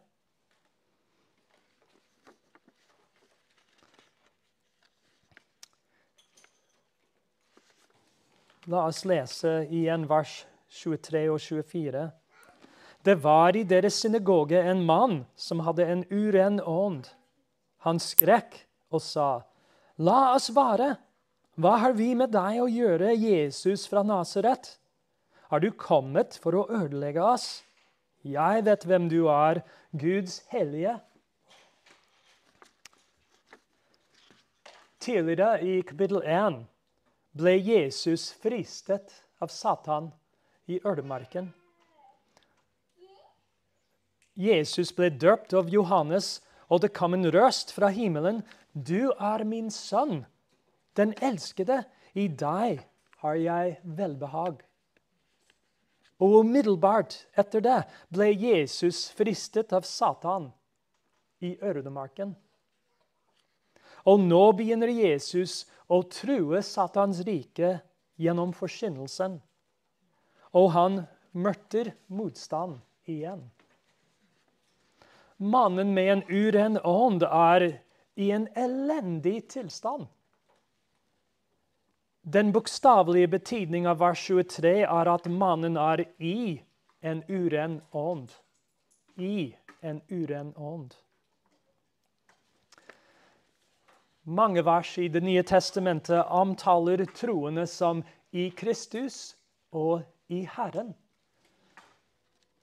La 8.70 8.84
oss 8.90 9.06
lese 9.08 9.54
igjen 9.72 10.04
vers 10.10 10.42
23 10.82 11.22
og 11.32 11.40
24. 11.42 12.04
Det 13.08 13.16
var 13.24 13.56
i 13.56 13.64
deres 13.64 14.02
synagoge 14.04 14.60
en 14.60 14.84
mann 14.86 15.22
som 15.40 15.64
hadde 15.64 15.88
en 15.88 16.04
uren 16.12 16.60
ånd. 16.60 17.08
Han 17.88 18.04
skrek 18.04 18.66
og 18.92 19.00
sa, 19.02 19.30
La 19.96 20.34
oss 20.36 20.52
være! 20.52 20.98
Hva 21.60 21.78
har 21.80 21.96
vi 21.96 22.12
med 22.16 22.36
deg 22.36 22.60
å 22.60 22.68
gjøre, 22.68 23.16
Jesus 23.16 23.88
fra 23.88 24.04
Nasaret? 24.04 24.76
Har 25.50 25.60
du 25.60 25.72
kommet 25.74 26.36
for 26.38 26.54
å 26.54 26.68
ødelegge 26.70 27.24
oss? 27.26 27.64
Jeg 28.22 28.66
vet 28.68 28.84
hvem 28.86 29.08
du 29.10 29.24
er, 29.34 29.64
Guds 29.98 30.44
hellige. 30.52 31.00
Tidligere 35.02 35.64
i 35.66 35.80
kapittel 35.82 36.22
1 36.22 36.60
ble 37.40 37.56
Jesus 37.58 38.28
fristet 38.44 39.24
av 39.42 39.50
Satan 39.50 40.12
i 40.70 40.78
ødemarken. 40.86 41.50
Jesus 44.38 44.94
ble 44.94 45.10
døpt 45.10 45.58
av 45.58 45.74
Johannes, 45.74 46.44
og 46.70 46.86
det 46.86 46.94
kom 46.94 47.18
en 47.18 47.26
røst 47.34 47.74
fra 47.74 47.90
himmelen. 47.90 48.44
Du 48.74 49.10
er 49.18 49.48
min 49.50 49.74
sønn, 49.74 50.28
den 50.94 51.18
elskede. 51.26 51.88
I 52.14 52.30
deg 52.30 52.86
har 53.24 53.38
jeg 53.42 53.80
velbehag. 53.84 54.62
Og 56.20 56.42
umiddelbart 56.44 57.16
etter 57.40 57.64
det 57.64 57.80
ble 58.12 58.30
Jesus 58.34 59.08
fristet 59.16 59.72
av 59.76 59.88
Satan 59.88 60.50
i 61.40 61.56
ødemarken. 61.64 62.34
Og 64.08 64.20
nå 64.24 64.42
begynner 64.58 64.92
Jesus 64.92 65.64
å 65.88 66.02
true 66.12 66.60
Satans 66.64 67.22
rike 67.28 67.78
gjennom 68.20 68.52
forsynelsen. 68.56 69.40
Og 70.56 70.68
han 70.76 71.02
mørter 71.32 71.94
motstand 72.12 72.80
igjen. 73.08 73.44
Mannen 75.40 75.94
med 75.96 76.12
en 76.12 76.24
uren 76.28 76.80
ånd 76.84 77.24
er 77.24 77.70
i 78.20 78.32
en 78.36 78.50
elendig 78.60 79.46
tilstand. 79.54 80.10
Den 82.30 82.52
bokstavelige 82.54 83.28
betydning 83.28 83.88
av 83.90 84.00
vers 84.04 84.22
23 84.28 84.74
er 84.86 85.10
at 85.14 85.26
mannen 85.32 85.78
er 85.82 86.04
i 86.22 86.62
en 87.02 87.24
uren 87.30 87.80
ånd. 87.92 88.30
I 89.18 89.56
en 89.82 90.02
uren 90.10 90.54
ånd. 90.56 90.94
Mange 94.24 94.62
vers 94.62 94.94
i 95.02 95.08
Det 95.10 95.24
nye 95.26 95.44
testamentet 95.44 96.26
omtaler 96.30 97.06
troende 97.18 97.66
som 97.68 98.04
i 98.32 98.50
Kristus 98.54 99.36
og 99.74 100.02
i 100.30 100.46
Herren 100.46 100.94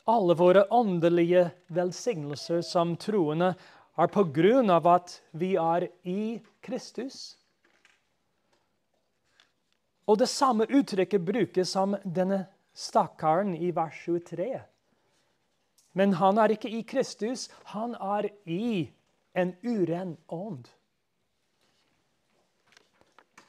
alle 0.07 0.35
våre 0.39 0.65
åndelige 0.71 1.49
velsignelser 1.75 2.63
som 2.63 2.95
troende 2.97 3.55
er 3.99 4.11
på 4.13 4.27
grunn 4.35 4.71
av 4.71 4.87
at 4.91 5.17
vi 5.35 5.55
er 5.59 5.89
i 6.07 6.39
Kristus. 6.63 7.37
Og 10.07 10.19
det 10.19 10.29
samme 10.31 10.67
uttrykket 10.71 11.25
brukes 11.27 11.71
som 11.75 11.97
denne 12.05 12.45
stakkaren 12.77 13.55
i 13.57 13.73
vers 13.75 13.99
23. 14.05 14.61
Men 15.97 16.15
han 16.21 16.39
er 16.39 16.55
ikke 16.55 16.71
i 16.71 16.83
Kristus, 16.87 17.49
han 17.73 17.95
er 17.95 18.29
i 18.45 18.89
en 19.35 19.55
uren 19.65 20.17
ånd. 20.29 20.69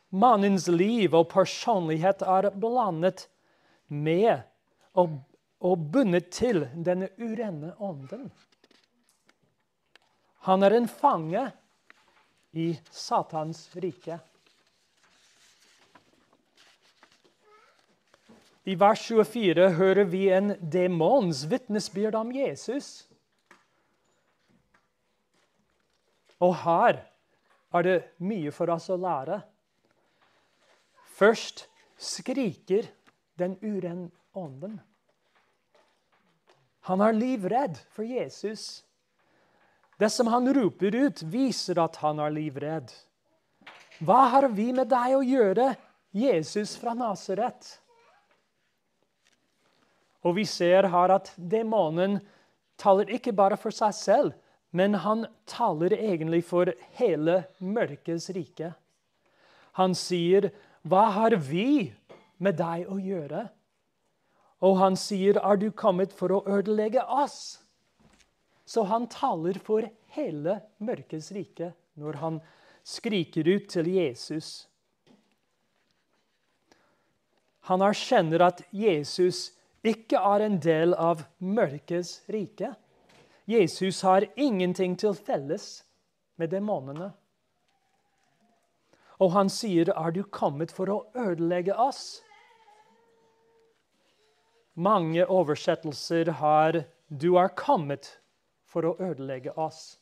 Mannens 0.10 0.70
liv 0.72 1.13
og 1.13 1.28
personlighet 1.34 2.24
er 2.24 2.50
blandet 2.56 3.28
med 3.91 4.39
og 4.98 5.20
og 5.65 5.89
bundet 5.91 6.30
til 6.34 6.65
denne 6.86 7.10
urene 7.17 7.74
ånden. 7.82 8.30
Han 10.48 10.63
er 10.63 10.78
en 10.78 10.88
fange 10.88 11.48
i 12.54 12.70
Satans 12.91 13.67
rike. 13.76 14.20
I 18.67 18.75
vers 18.75 18.99
24 19.08 19.69
hører 19.77 20.10
vi 20.12 20.25
en 20.36 20.51
demons 20.60 21.45
vitnesbyrd 21.47 22.17
om 22.19 22.34
Jesus. 22.36 23.08
Og 26.43 26.51
her 26.65 26.99
er 27.71 27.88
det 27.88 27.95
mye 28.19 28.51
for 28.51 28.67
oss 28.75 28.89
å 28.91 28.99
lære. 28.99 29.39
Først 31.15 31.63
skriker 31.95 32.91
den 33.39 33.56
urene 33.63 34.12
ånden. 34.36 34.75
Han 36.91 37.08
er 37.08 37.15
livredd 37.15 37.80
for 37.95 38.03
Jesus. 38.03 38.84
Det 39.95 40.12
som 40.12 40.27
han 40.27 40.51
roper 40.60 40.91
ut, 41.08 41.23
viser 41.23 41.80
at 41.80 42.03
han 42.03 42.19
er 42.19 42.36
livredd. 42.36 42.91
Hva 44.03 44.27
har 44.36 44.51
vi 44.51 44.73
med 44.75 44.91
deg 44.91 45.15
å 45.17 45.25
gjøre, 45.25 45.73
Jesus 46.12 46.75
fra 46.77 46.93
Nasaret? 46.93 47.77
Og 50.28 50.36
vi 50.36 50.44
ser 50.50 50.90
her 50.92 51.13
at 51.16 51.32
demonen 51.40 52.20
taler 52.80 53.10
ikke 53.16 53.32
bare 53.36 53.58
for 53.60 53.72
seg 53.74 53.96
selv, 53.96 54.34
men 54.76 55.00
han 55.06 55.26
taler 55.48 55.96
egentlig 55.96 56.44
for 56.46 56.74
hele 57.00 57.40
mørkets 57.63 58.28
rike. 58.36 58.74
Han 59.80 59.96
sier, 59.96 60.52
'Hva 60.84 61.06
har 61.16 61.36
vi 61.38 61.94
med 62.38 62.58
deg 62.58 62.90
å 62.92 62.98
gjøre?' 63.00 63.50
Og 64.62 64.78
han 64.78 64.96
sier, 64.96 65.38
'Er 65.38 65.56
du 65.58 65.72
kommet 65.72 66.12
for 66.12 66.30
å 66.30 66.44
ødelegge 66.46 67.04
oss?' 67.08 67.60
Så 68.66 68.84
han 68.84 69.08
taler 69.08 69.54
for 69.63 69.88
hele 70.12 70.62
mørkets 70.80 71.32
rike 71.32 71.74
når 71.96 72.13
han 72.20 72.42
skriker 72.84 73.48
ut 73.48 73.70
til 73.70 73.88
Jesus. 73.88 74.68
Han 77.62 77.82
erkjenner 77.82 78.42
at 78.42 78.62
Jesus 78.72 79.57
ikke 79.88 80.19
er 80.19 80.43
en 80.45 80.60
del 80.63 80.93
av 80.93 81.23
mørkets 81.39 82.21
rike. 82.32 82.73
Jesus 83.47 84.02
har 84.04 84.28
ingenting 84.36 84.97
til 85.00 85.15
felles 85.15 85.86
med 86.38 86.52
demonene. 86.52 87.12
Og 89.19 89.32
han 89.32 89.50
sier, 89.50 89.89
'Er 89.89 90.12
du 90.12 90.23
kommet 90.23 90.71
for 90.71 90.86
å 90.89 91.06
ødelegge 91.15 91.73
oss?' 91.73 92.21
Mange 94.76 95.26
oversettelser 95.26 96.32
har 96.32 96.86
'Du 97.10 97.38
er 97.38 97.50
kommet 97.50 98.19
for 98.65 98.82
å 98.82 98.97
ødelegge 99.00 99.58
oss'. 99.58 99.97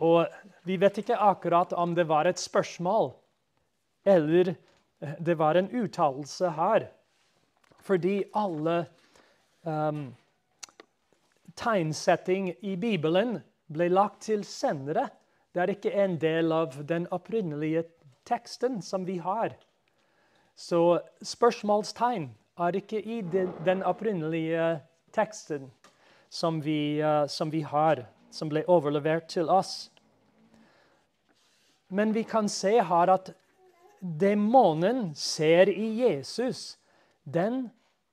Og 0.00 0.26
vi 0.64 0.76
vet 0.76 0.98
ikke 0.98 1.16
akkurat 1.16 1.72
om 1.72 1.94
det 1.94 2.08
var 2.08 2.24
et 2.24 2.38
spørsmål 2.38 3.12
eller 4.04 4.54
det 5.00 5.34
var 5.38 5.54
en 5.54 5.68
uttalelse 5.68 6.50
her. 6.56 6.88
Fordi 7.90 8.20
alle 8.38 8.84
um, 9.66 10.14
tegnsetting 11.58 12.52
i 12.62 12.76
Bibelen 12.78 13.40
ble 13.66 13.88
lagt 13.90 14.20
til 14.28 14.44
senere. 14.46 15.08
Det 15.50 15.62
er 15.64 15.72
ikke 15.74 15.94
en 16.04 16.14
del 16.22 16.54
av 16.54 16.76
den 16.86 17.08
opprinnelige 17.10 17.82
teksten 18.30 18.78
som 18.82 19.08
vi 19.08 19.16
har. 19.18 19.56
Så 20.54 21.00
spørsmålstegn 21.18 22.28
er 22.62 22.78
ikke 22.78 23.02
i 23.02 23.18
den 23.66 23.82
opprinnelige 23.82 24.76
teksten. 25.10 25.70
som 26.30 26.60
vi, 26.62 27.02
uh, 27.02 27.26
som 27.26 27.50
vi 27.50 27.60
har, 27.66 28.04
som 28.30 28.48
ble 28.48 28.62
overlevert 28.70 29.26
til 29.28 29.48
oss. 29.50 29.90
Men 31.90 32.14
vi 32.14 32.22
kan 32.22 32.46
se 32.48 32.76
her 32.78 33.10
at 33.10 33.32
demonen 34.00 35.10
ser 35.18 35.66
i 35.66 35.88
Jesus 36.04 36.78
den 37.24 37.64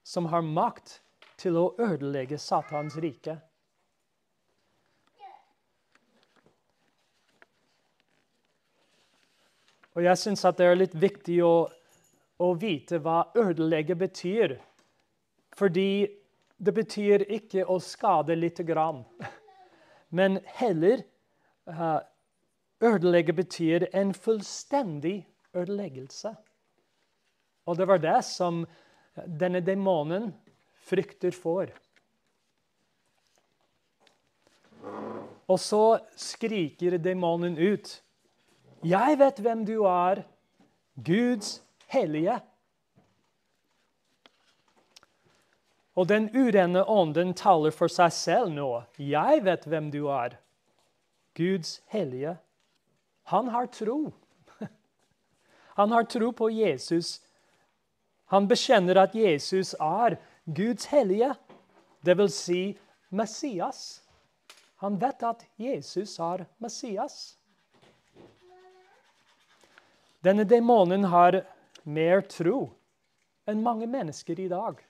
som 0.08 0.26
har 0.32 0.42
makt 0.42 1.02
til 1.36 1.58
å 1.60 1.66
ødelegge 1.84 2.38
Satans 2.40 2.96
rike. 3.04 3.34
Og 9.98 10.06
jeg 10.06 10.22
syns 10.22 10.46
det 10.56 10.64
er 10.64 10.80
litt 10.80 10.96
viktig 10.96 11.42
å, 11.44 11.68
å 12.40 12.50
vite 12.56 13.02
hva 13.04 13.26
ødelegge 13.36 13.98
betyr. 14.00 14.56
Fordi 15.58 16.06
det 16.56 16.76
betyr 16.80 17.28
ikke 17.28 17.68
å 17.68 17.76
skade 17.84 18.40
lite 18.40 18.64
grann, 18.64 19.04
men 20.18 20.40
heller 20.56 21.04
uh, 21.68 22.00
ødelegge 22.80 23.36
betyr 23.36 23.90
en 23.92 24.16
fullstendig 24.16 25.20
ødeleggelse. 25.52 26.32
Og 27.68 27.76
det 27.76 27.92
var 27.92 28.00
det 28.00 28.22
som 28.24 28.64
denne 29.26 29.62
demonen 29.66 30.32
frykter 30.88 31.34
for. 31.36 31.72
Og 35.48 35.60
så 35.64 36.00
skriker 36.20 37.00
demonen 37.00 37.56
ut 37.58 38.02
jeg 38.86 39.18
vet 39.18 39.40
hvem 39.42 39.64
du 39.66 39.80
er, 39.90 40.22
Guds 40.96 41.58
hellige. 41.90 42.38
Og 45.98 46.06
den 46.10 46.30
urene 46.36 46.84
ånden 46.86 47.34
taler 47.34 47.74
for 47.74 47.90
seg 47.90 48.14
selv 48.14 48.54
nå. 48.54 48.70
Jeg 49.02 49.42
vet 49.48 49.66
hvem 49.66 49.90
du 49.94 50.04
er, 50.14 50.38
Guds 51.38 51.80
hellige. 51.90 52.36
Han 53.34 53.50
har 53.50 53.66
tro. 53.74 54.14
Han 55.80 55.92
har 55.92 56.06
tro 56.06 56.32
på 56.32 56.52
Jesus. 56.54 57.18
Han 58.28 58.48
bekjenner 58.48 59.00
at 59.00 59.16
Jesus 59.16 59.74
er 59.80 60.18
Guds 60.46 60.90
hellige, 60.92 61.34
dvs. 62.04 62.36
Si 62.36 62.62
Messias. 63.10 64.02
Han 64.84 64.98
vet 65.00 65.24
at 65.24 65.46
Jesus 65.58 66.18
er 66.20 66.46
Messias. 66.62 67.38
Denne 70.24 70.44
demonen 70.44 71.08
har 71.08 71.40
mer 71.88 72.22
tro 72.28 72.68
enn 73.48 73.64
mange 73.64 73.88
mennesker 73.88 74.40
i 74.44 74.50
dag. 74.52 74.82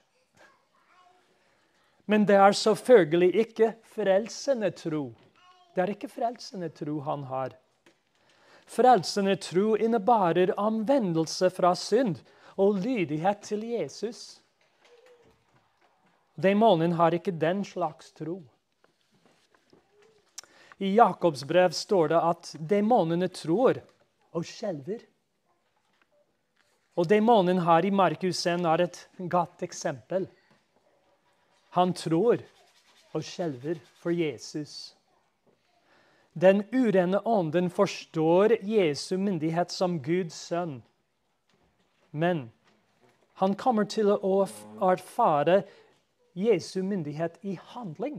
Men 2.10 2.24
det 2.26 2.38
er 2.40 2.56
selvfølgelig 2.56 3.30
ikke 3.44 3.70
frelsende 3.94 4.70
tro. 4.74 5.12
Det 5.74 5.84
er 5.84 5.92
ikke 5.94 6.10
frelsende 6.10 6.72
tro 6.74 6.98
han 7.06 7.26
har. 7.28 7.54
Frelsende 8.68 9.36
tro 9.40 9.76
innebærer 9.76 10.56
anvendelse 10.58 11.52
fra 11.54 11.74
synd 11.78 12.18
og 12.58 12.80
lydighet 12.82 13.42
til 13.46 13.62
Jesus. 13.70 14.40
Demonen 16.34 16.92
har 16.98 17.14
ikke 17.14 17.34
den 17.34 17.64
slags 17.66 18.12
tro. 18.12 18.40
I 20.78 20.92
Jakobs 20.94 21.44
brev 21.46 21.74
står 21.74 22.12
det 22.12 22.18
at 22.22 22.50
demonene 22.70 23.28
tror 23.34 23.80
og 24.34 24.46
skjelver. 24.46 25.02
Og 26.98 27.06
demonen 27.10 27.62
her 27.62 27.86
i 27.86 27.94
Markus 27.94 28.44
1 28.46 28.66
er 28.66 28.84
et 28.86 29.00
godt 29.30 29.62
eksempel. 29.66 30.28
Han 31.78 31.94
tror 31.94 32.42
og 33.14 33.24
skjelver 33.24 33.78
for 34.02 34.14
Jesus. 34.14 34.94
Den 36.38 36.62
urene 36.74 37.20
ånden 37.26 37.70
forstår 37.70 38.58
Jesu 38.62 39.16
myndighet 39.18 39.74
som 39.74 39.98
Guds 40.02 40.38
sønn. 40.50 40.78
Men 42.18 42.50
han 43.38 43.54
kommer 43.54 43.86
til 43.86 44.10
å 44.10 44.40
erfare 44.82 45.62
Jesu 46.34 46.82
myndighet 46.82 47.38
i 47.46 47.54
handling. 47.74 48.18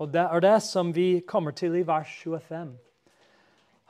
Og 0.00 0.12
det 0.12 0.24
er 0.24 0.40
det 0.44 0.56
som 0.64 0.94
vi 0.96 1.20
kommer 1.28 1.52
til 1.56 1.76
i 1.76 1.84
vers 1.84 2.12
25. 2.22 2.74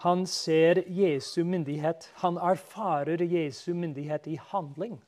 Han 0.07 0.27
ser 0.27 0.83
Jesu 0.91 1.45
myndighet. 1.45 2.11
Han 2.23 2.37
erfarer 2.37 3.23
Jesu 3.23 3.75
myndighet 3.75 4.27
i 4.27 4.37
handling. 4.51 4.99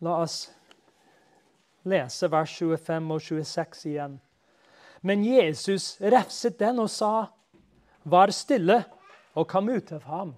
La 0.00 0.18
oss 0.22 0.50
lese 1.84 2.30
vers 2.32 2.58
25 2.58 3.10
og 3.14 3.22
26 3.22 3.86
igjen. 3.92 4.20
Men 5.02 5.24
Jesus 5.24 5.96
refset 6.00 6.58
den 6.58 6.78
og 6.78 6.90
sa, 6.90 7.26
'Vær 8.04 8.30
stille 8.30 8.84
og 9.34 9.48
kom 9.48 9.68
ut 9.68 9.92
av 9.92 10.02
ham.' 10.02 10.34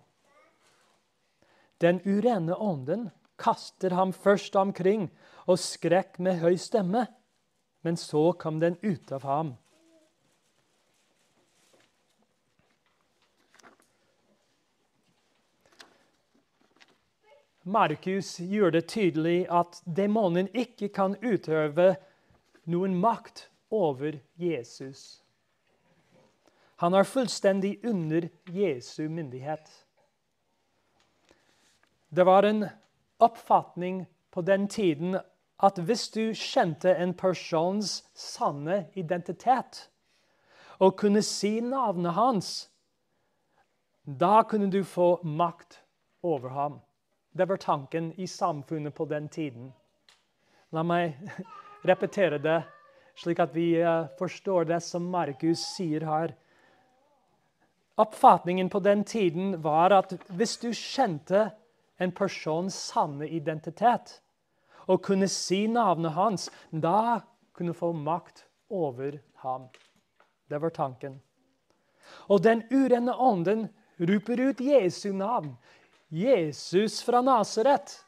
Den 1.82 2.00
urene 2.06 2.54
ånden 2.54 3.10
kaster 3.36 3.90
ham 3.90 4.12
først 4.12 4.56
omkring 4.56 5.08
og 5.46 5.58
skrek 5.58 6.18
med 6.18 6.38
høy 6.38 6.54
stemme, 6.56 7.06
men 7.82 7.96
så 7.98 8.32
kom 8.38 8.60
den 8.62 8.78
ut 8.82 9.12
av 9.12 9.26
ham. 9.26 9.56
Markus 17.62 18.40
gjør 18.40 18.72
det 18.74 18.88
tydelig 18.90 19.46
at 19.50 19.78
demonen 19.86 20.48
ikke 20.50 20.88
kan 20.90 21.14
utøve 21.22 21.92
noen 22.66 22.96
makt 22.98 23.48
over 23.70 24.18
Jesus. 24.34 25.21
Han 26.82 26.94
er 26.98 27.06
fullstendig 27.06 27.76
under 27.86 28.24
Jesu 28.50 29.08
myndighet. 29.08 29.68
Det 32.08 32.24
var 32.26 32.42
en 32.42 32.64
oppfatning 33.22 34.06
på 34.30 34.42
den 34.42 34.66
tiden 34.68 35.14
at 35.62 35.78
hvis 35.78 36.08
du 36.10 36.34
kjente 36.34 36.90
en 36.98 37.14
persons 37.14 38.00
sanne 38.18 38.80
identitet 38.98 39.84
og 40.82 40.96
kunne 40.98 41.22
si 41.22 41.60
navnet 41.62 42.16
hans, 42.18 42.50
da 44.02 44.42
kunne 44.42 44.66
du 44.66 44.82
få 44.82 45.20
makt 45.22 45.78
over 46.26 46.50
ham. 46.50 46.80
Det 47.30 47.46
var 47.46 47.62
tanken 47.62 48.10
i 48.18 48.26
samfunnet 48.26 48.94
på 48.94 49.06
den 49.06 49.28
tiden. 49.28 49.70
La 50.74 50.82
meg 50.82 51.14
repetere 51.86 52.42
det, 52.42 52.62
slik 53.14 53.38
at 53.38 53.54
vi 53.54 53.76
eh, 53.78 54.10
forstår 54.18 54.72
det 54.74 54.82
som 54.82 55.06
Markus 55.14 55.62
sier 55.76 56.10
her. 56.10 56.34
Oppfatningen 58.00 58.70
på 58.70 58.80
den 58.80 59.04
tiden 59.04 59.62
var 59.62 59.92
at 59.92 60.14
hvis 60.32 60.56
du 60.62 60.70
kjente 60.72 61.50
en 62.00 62.12
persons 62.12 62.76
sanne 62.88 63.28
identitet 63.28 64.20
og 64.88 65.02
kunne 65.04 65.28
si 65.30 65.66
navnet 65.70 66.16
hans, 66.16 66.48
da 66.70 67.20
kunne 67.52 67.74
du 67.74 67.78
få 67.78 67.92
makt 67.92 68.46
over 68.72 69.20
ham. 69.44 69.68
Det 70.48 70.58
var 70.58 70.72
tanken. 70.74 71.20
Og 72.32 72.42
den 72.42 72.64
urene 72.72 73.14
ånden 73.14 73.68
roper 74.00 74.40
ut 74.40 74.60
Jesu 74.60 75.12
navn. 75.12 75.54
Jesus 76.10 77.02
fra 77.04 77.20
Nasaret. 77.22 78.00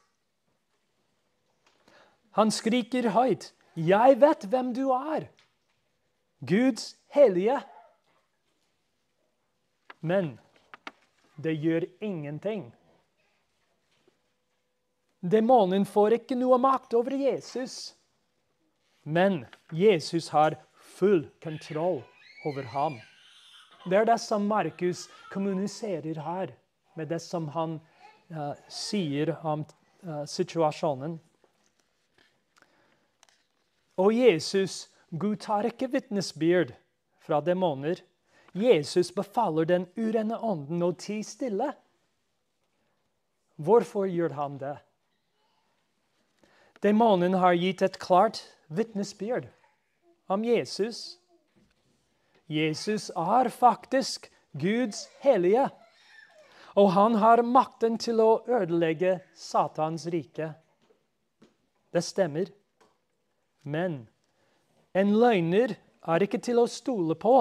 Han 2.35 2.51
skriker 2.51 3.11
høyt, 3.15 3.53
'Jeg 3.77 4.21
vet 4.21 4.45
hvem 4.51 4.75
du 4.75 4.91
er, 4.91 5.29
Guds 6.41 6.97
hellige.' 7.07 7.63
Men 10.05 10.35
det 11.41 11.55
gjør 11.57 11.87
ingenting. 12.05 12.67
Demonen 15.25 15.87
får 15.89 16.19
ikke 16.19 16.37
noe 16.37 16.59
makt 16.61 16.93
over 16.99 17.17
Jesus. 17.17 17.95
Men 19.09 19.47
Jesus 19.73 20.29
har 20.35 20.59
full 20.77 21.25
kontroll 21.41 22.03
over 22.45 22.69
ham. 22.75 23.01
Det 23.89 23.97
er 23.97 24.09
det 24.09 24.21
som 24.21 24.45
Markus 24.49 25.07
kommuniserer 25.33 26.21
her, 26.21 26.53
med 26.97 27.09
det 27.09 27.21
som 27.25 27.49
han 27.57 27.79
uh, 28.33 28.53
sier 28.69 29.35
om 29.41 29.65
uh, 30.05 30.25
situasjonen. 30.29 31.19
Og 34.01 34.13
Jesus 34.13 34.89
godtar 35.11 35.69
ikke 35.69 35.89
vitnesbyrd 35.93 36.73
fra 37.25 37.41
demoner. 37.45 38.01
Jesus 38.55 39.11
befaler 39.15 39.67
den 39.67 39.89
urene 39.99 40.39
ånden 40.39 40.83
å 40.87 40.93
tie 40.95 41.25
stille. 41.27 41.73
Hvorfor 43.59 44.07
gjør 44.07 44.37
han 44.39 44.59
det? 44.61 44.77
Demonen 46.87 47.35
har 47.43 47.57
gitt 47.59 47.83
et 47.83 47.99
klart 47.99 48.45
vitnesbyrd 48.71 49.49
om 50.31 50.45
Jesus. 50.47 51.19
Jesus 52.47 53.11
er 53.11 53.51
faktisk 53.51 54.31
Guds 54.53 55.09
hellige. 55.25 55.67
Og 56.79 56.91
han 56.95 57.19
har 57.23 57.43
makten 57.47 57.99
til 57.99 58.23
å 58.23 58.45
ødelegge 58.47 59.19
Satans 59.35 60.07
rike. 60.11 60.53
Det 61.91 62.03
stemmer. 62.03 62.51
Men 63.63 64.05
en 64.95 65.15
løgner 65.19 65.75
er 66.07 66.23
ikke 66.27 66.43
til 66.43 66.61
å 66.63 66.71
stole 66.71 67.17
på 67.19 67.37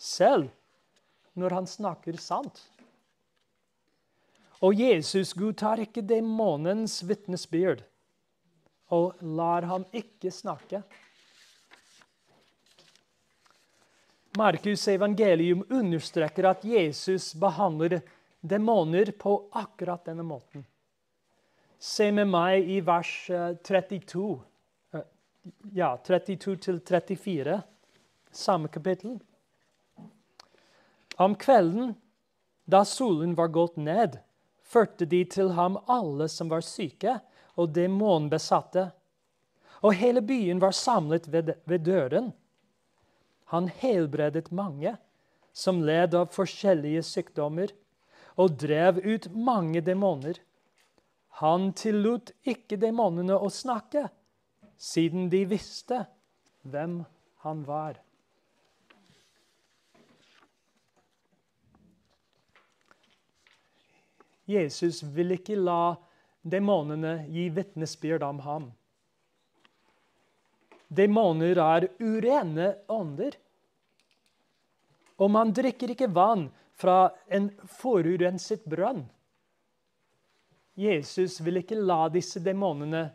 selv 0.00 0.48
når 1.36 1.56
han 1.58 1.68
snakker 1.68 2.16
sant. 2.20 2.62
Og 4.64 4.76
Jesus 4.76 5.32
godtar 5.36 5.80
ikke 5.84 6.04
demonens 6.04 7.00
vitnesbyrd 7.06 7.84
og 8.92 9.20
lar 9.22 9.64
ham 9.70 9.86
ikke 9.94 10.32
snakke. 10.34 10.82
Markus' 14.38 14.88
evangelium 14.92 15.62
understreker 15.70 16.50
at 16.50 16.64
Jesus 16.64 17.32
behandler 17.34 18.00
demoner 18.40 19.10
på 19.18 19.48
akkurat 19.52 20.04
denne 20.06 20.26
måten. 20.26 20.64
Se 21.80 22.10
med 22.12 22.28
meg 22.28 22.68
i 22.68 22.78
vers 22.84 23.10
32. 23.64 24.28
Eh, 24.92 25.00
eh, 25.00 25.06
ja, 25.74 25.94
32 25.96 26.78
34, 26.84 27.58
samme 28.30 28.68
kapittel. 28.68 29.18
Om 31.20 31.34
kvelden, 31.34 31.94
da 32.64 32.84
solen 32.84 33.34
var 33.36 33.50
gått 33.52 33.76
ned, 33.76 34.16
førte 34.64 35.04
de 35.04 35.20
til 35.28 35.52
ham 35.52 35.76
alle 35.84 36.30
som 36.32 36.48
var 36.48 36.64
syke 36.64 37.18
og 37.60 37.74
demonbesatte. 37.76 38.86
Og 39.84 39.98
hele 40.00 40.22
byen 40.24 40.62
var 40.62 40.72
samlet 40.76 41.28
ved, 41.28 41.52
ved 41.68 41.84
døren. 41.84 42.32
Han 43.52 43.68
helbredet 43.68 44.48
mange 44.48 44.96
som 45.52 45.82
led 45.84 46.16
av 46.16 46.32
forskjellige 46.32 47.04
sykdommer, 47.04 47.72
og 48.40 48.56
drev 48.62 49.02
ut 49.04 49.28
mange 49.34 49.84
demoner. 49.84 50.38
Han 51.44 51.72
tillot 51.76 52.32
ikke 52.48 52.80
demonene 52.80 53.36
å 53.36 53.52
snakke, 53.52 54.08
siden 54.80 55.28
de 55.28 55.44
visste 55.50 56.06
hvem 56.64 57.02
han 57.44 57.66
var. 57.68 57.98
Jesus 64.50 65.02
vil 65.02 65.36
ikke 65.36 65.58
la 65.58 65.94
demonene 66.42 67.20
gi 67.30 67.48
vitnesbyrd 67.54 68.24
om 68.26 68.40
ham. 68.46 68.68
Demoner 70.90 71.60
er 71.62 71.86
urene 72.02 72.72
ånder. 72.90 73.36
Og 75.20 75.30
man 75.30 75.52
drikker 75.54 75.92
ikke 75.94 76.10
vann 76.10 76.48
fra 76.80 77.12
en 77.28 77.50
forurenset 77.78 78.64
brønn. 78.64 79.04
Jesus 80.80 81.38
vil 81.44 81.60
ikke 81.60 81.78
la 81.78 82.08
disse 82.10 82.40
demonene 82.42 83.10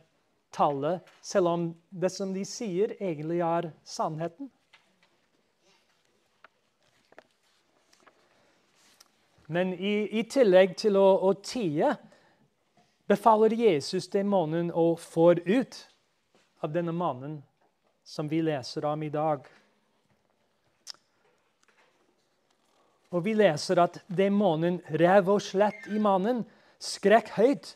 tale, 0.55 0.99
selv 1.21 1.51
om 1.51 1.63
det 1.89 2.11
som 2.13 2.31
de 2.35 2.45
sier, 2.47 2.93
egentlig 2.99 3.41
er 3.43 3.71
sannheten. 3.83 4.51
Men 9.47 9.73
i, 9.73 10.19
i 10.19 10.23
tillegg 10.29 10.73
til 10.79 10.97
å, 10.97 11.05
å 11.29 11.33
tie 11.45 11.93
befaler 13.09 13.53
Jesus 13.53 14.07
demonen 14.09 14.71
å 14.73 14.95
få 14.97 15.33
ut 15.45 15.77
av 16.65 16.73
denne 16.73 16.95
mannen 16.95 17.43
som 18.05 18.29
vi 18.29 18.41
leser 18.41 18.85
om 18.85 19.03
i 19.03 19.11
dag. 19.13 19.45
Og 23.13 23.23
vi 23.25 23.35
leser 23.37 23.79
at 23.83 24.01
demonen 24.07 24.81
rev 24.99 25.29
og 25.35 25.41
slett 25.45 25.87
i 25.93 26.01
mannen, 26.01 26.43
skrek 26.81 27.31
høyt 27.37 27.75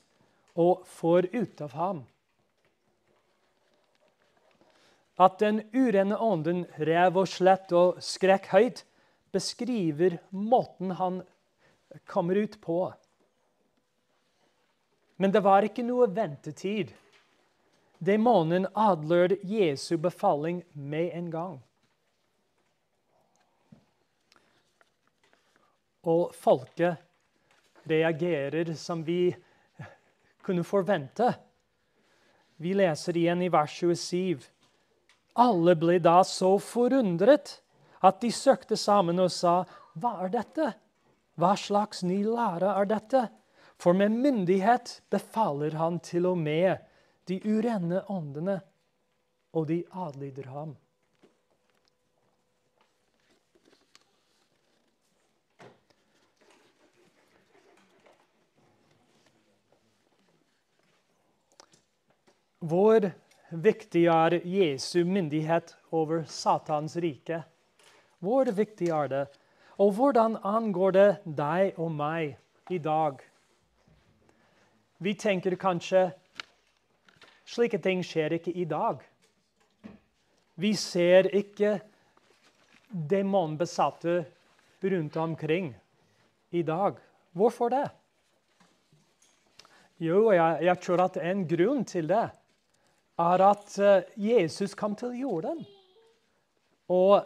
og 0.60 0.84
får 0.90 1.30
ut 1.34 1.62
av 1.64 1.76
ham. 1.78 2.02
At 5.20 5.40
den 5.44 5.62
urene 5.76 6.18
ånden 6.18 6.66
rev 6.80 7.22
og 7.22 7.30
slett 7.30 7.72
og 7.76 8.00
skrek 8.04 8.50
høyt, 8.54 8.86
beskriver 9.32 10.18
måten 10.34 10.96
han 10.98 11.22
kommer 12.06 12.36
ut 12.36 12.62
på. 12.62 12.94
Men 15.16 15.32
det 15.32 15.42
var 15.44 15.66
ikke 15.68 15.84
noe 15.84 16.08
ventetid. 16.16 16.94
Demonen 18.00 18.68
adlød 18.74 19.42
Jesu 19.44 19.98
befaling 19.98 20.62
med 20.72 21.12
en 21.18 21.28
gang. 21.32 21.58
Og 26.08 26.32
folket 26.36 27.04
reagerer 27.90 28.74
som 28.80 29.04
vi 29.04 29.36
kunne 30.42 30.64
forvente. 30.64 31.34
Vi 32.56 32.72
leser 32.74 33.18
igjen 33.18 33.44
i 33.44 33.52
vers 33.52 33.76
27. 33.76 34.48
Alle 35.40 35.76
ble 35.80 36.00
da 36.04 36.22
så 36.24 36.56
forundret 36.64 37.58
at 38.00 38.22
de 38.24 38.32
søkte 38.32 38.78
sammen 38.80 39.20
og 39.20 39.32
sa, 39.32 39.64
'Hva 39.96 40.24
er 40.24 40.30
dette?' 40.30 40.74
Hva 41.40 41.54
slags 41.56 42.02
ny 42.04 42.20
lære 42.28 42.68
er 42.82 42.88
dette? 42.90 43.20
For 43.80 43.96
med 43.96 44.12
myndighet 44.12 44.98
befaler 45.08 45.78
han 45.80 46.02
til 46.04 46.28
og 46.28 46.36
med 46.38 46.82
de 47.32 47.38
urene 47.48 48.02
åndene, 48.12 48.58
og 49.56 49.70
de 49.70 49.84
adlyder 49.96 50.50
ham. 50.52 50.76
Hvor 62.60 63.08
viktig 63.50 64.10
er 64.12 64.42
Jesu 64.44 65.06
myndighet 65.08 65.78
over 65.96 66.26
Satans 66.28 67.00
rike? 67.00 67.46
Hvor 68.20 68.52
viktig 68.52 68.92
er 68.92 69.08
det 69.08 69.28
og 69.80 69.94
hvordan 69.96 70.36
angår 70.44 70.92
det 70.92 71.10
deg 71.24 71.78
og 71.80 71.92
meg 71.96 72.36
i 72.70 72.80
dag? 72.84 73.22
Vi 75.00 75.14
tenker 75.16 75.56
kanskje 75.56 76.10
slike 77.48 77.80
ting 77.82 78.04
skjer 78.04 78.36
ikke 78.36 78.52
i 78.52 78.66
dag. 78.68 79.00
Vi 80.60 80.74
ser 80.76 81.30
ikke 81.32 81.78
demonbesatte 82.92 84.26
rundt 84.84 85.16
omkring 85.18 85.72
i 86.52 86.64
dag. 86.68 87.00
Hvorfor 87.32 87.72
det? 87.72 87.88
Jo, 90.00 90.32
jeg, 90.32 90.64
jeg, 90.64 90.80
tror 90.84 91.06
at 91.06 91.18
en 91.24 91.48
grunn 91.48 91.84
til 91.88 92.08
det 92.12 92.26
er 93.20 93.42
at 93.48 93.74
uh, 93.80 94.04
Jesus 94.16 94.76
kom 94.76 94.96
til 95.00 95.16
jorden. 95.20 95.64
Og 96.92 97.24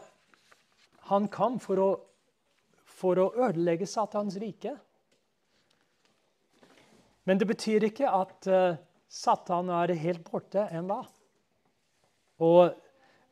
han 1.09 1.27
kom 1.33 1.59
for 1.61 1.81
å 1.81 1.91
for 3.03 3.19
å 3.19 3.31
ødelegge 3.49 3.87
Satans 3.89 4.37
rike. 4.39 4.77
Men 7.27 7.39
det 7.39 7.47
betyr 7.49 7.87
ikke 7.89 8.07
at 8.07 8.47
uh, 8.47 8.79
Satan 9.11 9.71
er 9.71 9.95
helt 9.99 10.23
borte 10.27 10.63
ennå. 10.71 11.01
Og 12.43 12.71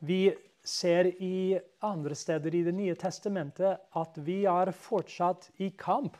vi 0.03 0.25
ser 0.63 1.09
i 1.23 1.57
andre 1.87 2.15
steder 2.15 2.55
i 2.55 2.63
Det 2.67 2.75
nye 2.75 2.95
testamentet 2.99 3.79
at 3.97 4.19
vi 4.27 4.43
er 4.49 4.71
fortsatt 4.75 5.49
i 5.63 5.71
kamp 5.79 6.19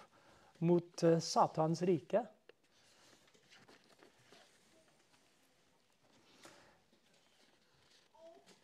mot 0.63 1.03
uh, 1.07 1.19
Satans 1.19 1.83
rike. 1.87 2.23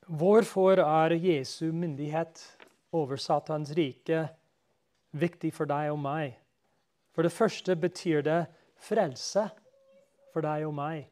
Hvorfor 0.08 0.80
er 0.80 1.18
Jesu 1.20 1.74
myndighet 1.76 2.40
over 2.96 3.20
Satans 3.20 3.74
rike 3.76 4.30
viktig 5.12 5.54
for 5.54 5.70
deg 5.70 5.92
og 5.92 6.00
meg. 6.02 6.36
For 7.16 7.26
det 7.26 7.34
første 7.34 7.76
betyr 7.76 8.22
det 8.26 8.42
frelse 8.82 9.48
for 10.34 10.46
deg 10.46 10.68
og 10.68 10.76
meg. 10.78 11.08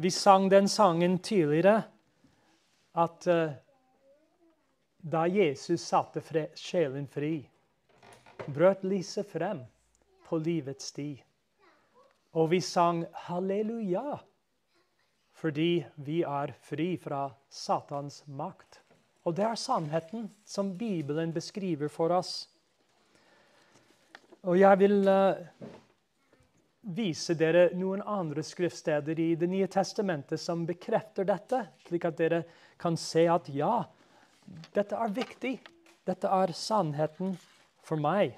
Vi 0.00 0.10
sang 0.10 0.48
den 0.50 0.68
sangen 0.68 1.18
tidligere 1.18 1.82
at 2.96 3.26
uh, 3.28 3.52
da 5.02 5.26
Jesus 5.26 5.82
satte 5.84 6.22
sjelen 6.54 7.06
fri, 7.10 7.42
brøt 8.46 8.84
lyset 8.84 9.28
frem 9.28 9.64
på 10.28 10.38
livets 10.38 10.92
sti. 10.92 11.10
Og 12.32 12.50
vi 12.50 12.60
sang 12.60 13.04
halleluja 13.26 14.20
fordi 15.42 15.82
vi 15.96 16.20
er 16.22 16.52
fri 16.62 16.92
fra 17.02 17.24
Satans 17.50 18.22
makt. 18.26 18.81
Og 19.22 19.36
det 19.38 19.44
er 19.46 19.58
sannheten 19.58 20.26
som 20.44 20.72
Bibelen 20.78 21.32
beskriver 21.34 21.90
for 21.92 22.14
oss. 22.16 22.48
Og 24.42 24.58
jeg 24.58 24.78
vil 24.80 25.06
uh, 25.06 25.38
vise 26.82 27.36
dere 27.38 27.68
noen 27.78 28.02
andre 28.02 28.42
skriftsteder 28.42 29.20
i 29.22 29.28
Det 29.38 29.46
nye 29.46 29.68
testamentet 29.70 30.42
som 30.42 30.64
bekrefter 30.66 31.28
dette, 31.28 31.62
slik 31.86 32.08
at 32.08 32.18
dere 32.18 32.42
kan 32.82 32.98
se 32.98 33.28
at 33.30 33.46
ja, 33.54 33.84
dette 34.74 34.98
er 34.98 35.14
viktig. 35.14 35.54
Dette 36.02 36.26
er 36.26 36.50
sannheten 36.58 37.36
for 37.86 38.00
meg. 38.02 38.34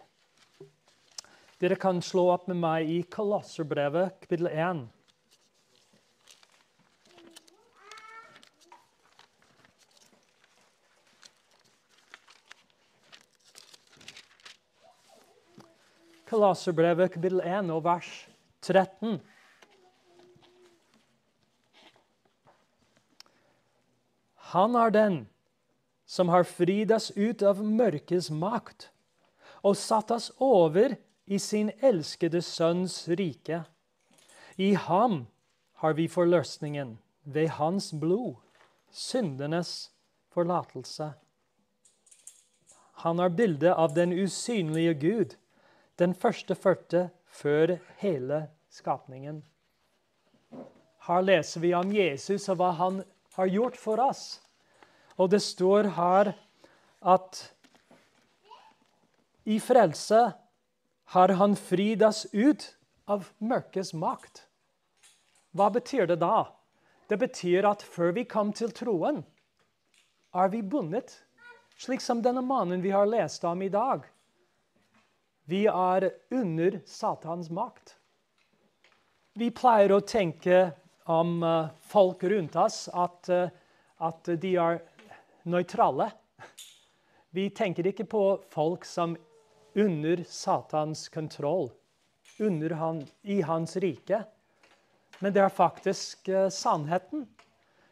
Dere 1.63 1.79
kan 1.81 2.03
slå 2.05 2.27
opp 2.35 2.51
med 2.51 2.61
meg 2.61 2.91
i 2.93 2.99
Kolosserbrevet, 3.09 4.19
kapittel 4.27 4.51
1. 4.53 4.85
Kolosserbrevet 16.35 17.13
kapittel 17.15 17.39
1 17.47 17.69
og 17.71 17.85
vers 17.85 18.09
13. 18.67 19.21
Han 24.51 24.75
er 24.75 24.91
den 24.91 25.19
som 26.11 26.33
har 26.35 26.43
fridd 26.49 26.91
oss 26.97 27.13
ut 27.15 27.45
av 27.47 27.61
mørkets 27.63 28.33
makt 28.35 28.89
og 29.63 29.79
satt 29.79 30.11
oss 30.17 30.27
over 30.43 30.97
i 31.31 31.39
sin 31.39 31.71
elskede 31.79 32.43
Sønns 32.43 33.05
rike. 33.07 33.63
I 34.59 34.73
ham 34.75 35.29
har 35.85 35.95
vi 35.95 36.09
forløsningen 36.11 36.97
ved 37.23 37.55
hans 37.61 37.93
blod, 37.95 38.43
syndenes 38.91 39.93
forlatelse. 40.35 41.13
Han 43.07 43.23
er 43.23 43.31
bildet 43.31 43.79
av 43.79 43.95
den 43.95 44.11
usynlige 44.19 44.99
Gud, 44.99 45.39
den 46.01 46.15
første 46.15 46.57
førte 46.59 47.09
før 47.31 47.77
hele 48.01 48.47
skapningen. 48.73 49.43
Her 51.05 51.21
leser 51.23 51.61
vi 51.61 51.75
om 51.77 51.91
Jesus 51.93 52.49
og 52.49 52.59
hva 52.61 52.71
han 52.79 53.03
har 53.37 53.51
gjort 53.53 53.77
for 53.77 54.01
oss. 54.01 54.41
Og 55.21 55.31
det 55.31 55.43
står 55.45 55.91
her 55.99 56.33
at 57.05 57.43
i 59.45 59.59
frelse 59.61 60.23
har 61.15 61.35
han 61.39 61.57
fridd 61.61 62.03
oss 62.03 62.25
ut 62.33 62.65
av 63.07 63.29
mørkets 63.39 63.93
makt. 63.93 64.47
Hva 65.55 65.69
betyr 65.71 66.09
det 66.09 66.19
da? 66.23 66.49
Det 67.07 67.21
betyr 67.21 67.69
at 67.69 67.85
før 67.85 68.15
vi 68.17 68.25
kom 68.25 68.55
til 68.57 68.73
troen, 68.75 69.21
er 70.35 70.49
vi 70.51 70.63
bundet, 70.65 71.13
slik 71.79 72.01
som 72.03 72.23
denne 72.25 72.43
mannen 72.43 72.81
vi 72.83 72.95
har 72.95 73.07
lest 73.07 73.45
om 73.45 73.61
i 73.63 73.69
dag. 73.69 74.09
Vi 75.45 75.67
er 75.67 76.11
under 76.31 76.81
Satans 76.87 77.51
makt. 77.51 77.97
Vi 79.37 79.51
pleier 79.53 79.93
å 79.93 80.01
tenke 80.01 80.71
om 81.11 81.43
uh, 81.45 81.69
folk 81.85 82.23
rundt 82.33 82.57
oss 82.57 82.87
at, 82.89 83.29
uh, 83.29 83.51
at 84.01 84.31
de 84.41 84.55
er 84.57 84.81
nøytrale. 85.45 86.07
Vi 87.37 87.51
tenker 87.51 87.91
ikke 87.91 88.07
på 88.09 88.23
folk 88.55 88.89
som 88.89 89.19
under 89.75 90.25
Satans 90.25 91.11
kontroll, 91.13 91.69
under 92.39 92.79
han, 92.81 93.05
i 93.23 93.43
hans 93.45 93.77
rike. 93.77 94.23
Men 95.19 95.37
det 95.37 95.45
er 95.45 95.53
faktisk 95.53 96.33
uh, 96.33 96.49
sannheten. 96.49 97.27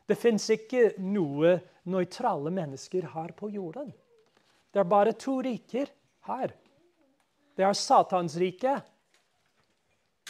Det 0.08 0.16
fins 0.16 0.48
ikke 0.56 0.94
noe 1.04 1.58
nøytrale 1.84 2.48
mennesker 2.54 3.12
her 3.12 3.36
på 3.36 3.52
jorden. 3.52 3.92
Det 4.72 4.80
er 4.80 4.88
bare 4.88 5.12
to 5.20 5.36
riker 5.44 5.92
her. 6.30 6.56
Det 7.56 7.64
er 7.66 7.76
Satans 7.76 8.36
rike, 8.40 8.78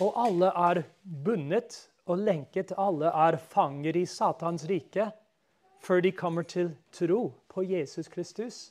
og 0.00 0.16
alle 0.18 0.50
er 0.58 0.82
bundet 1.02 1.76
og 2.10 2.22
lenket. 2.24 2.72
Alle 2.80 3.12
er 3.12 3.38
fanger 3.38 3.96
i 4.00 4.06
Satans 4.08 4.66
rike 4.70 5.10
før 5.82 6.02
de 6.02 6.12
kommer 6.14 6.46
til 6.46 6.72
tro 6.94 7.32
på 7.50 7.64
Jesus 7.66 8.08
Kristus. 8.08 8.70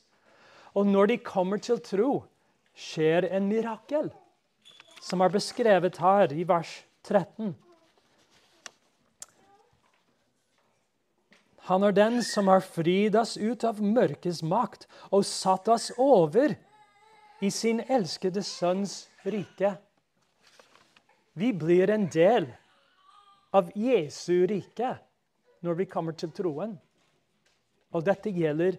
Og 0.73 0.87
når 0.87 1.11
de 1.11 1.17
kommer 1.17 1.59
til 1.59 1.79
tro, 1.83 2.11
skjer 2.75 3.27
en 3.35 3.49
mirakel, 3.51 4.07
som 5.03 5.21
er 5.21 5.33
beskrevet 5.33 5.99
her 5.99 6.31
i 6.31 6.45
vers 6.47 6.71
13. 7.03 7.51
Han 11.69 11.83
er 11.83 11.93
den 11.95 12.21
som 12.25 12.49
har 12.51 12.63
fridd 12.63 13.15
oss 13.19 13.35
ut 13.37 13.63
av 13.67 13.81
mørkets 13.83 14.41
makt 14.43 14.87
og 15.11 15.27
satt 15.27 15.67
oss 15.71 15.91
over 15.99 16.55
i 17.41 17.49
sin 17.51 17.82
elskede 17.89 18.43
sønns 18.45 19.10
rike. 19.25 19.73
Vi 21.34 21.54
blir 21.54 21.89
en 21.89 22.06
del 22.12 22.45
av 23.56 23.71
Jesu 23.75 24.45
rike 24.47 24.93
når 25.65 25.80
vi 25.80 25.88
kommer 25.89 26.13
til 26.17 26.32
troen. 26.36 26.75
Og 27.91 28.06
dette 28.06 28.32
gjelder 28.32 28.77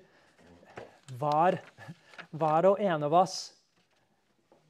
hver, 1.18 1.59
hver 2.31 2.70
og 2.70 2.81
en 2.81 3.09
av 3.09 3.18
oss. 3.22 3.37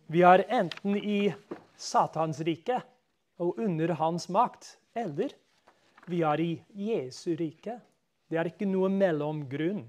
Vi 0.08 0.24
er 0.26 0.46
enten 0.48 0.96
i 0.96 1.32
Satans 1.76 2.40
rike 2.46 2.80
og 3.42 3.60
under 3.60 3.94
hans 4.00 4.28
makt, 4.32 4.76
eller 4.94 5.34
vi 6.08 6.22
er 6.26 6.40
i 6.40 6.52
Jesu 6.88 7.34
rike. 7.38 7.78
Det 8.28 8.40
er 8.40 8.48
ikke 8.48 8.68
noe 8.68 8.88
mellomgrunn. 8.92 9.84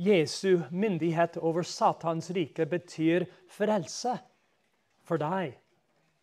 Jesu 0.00 0.62
myndighet 0.70 1.36
over 1.36 1.62
Satans 1.62 2.30
rike 2.30 2.64
betyr 2.66 3.26
frelse 3.52 4.14
for 5.04 5.20
deg 5.20 5.58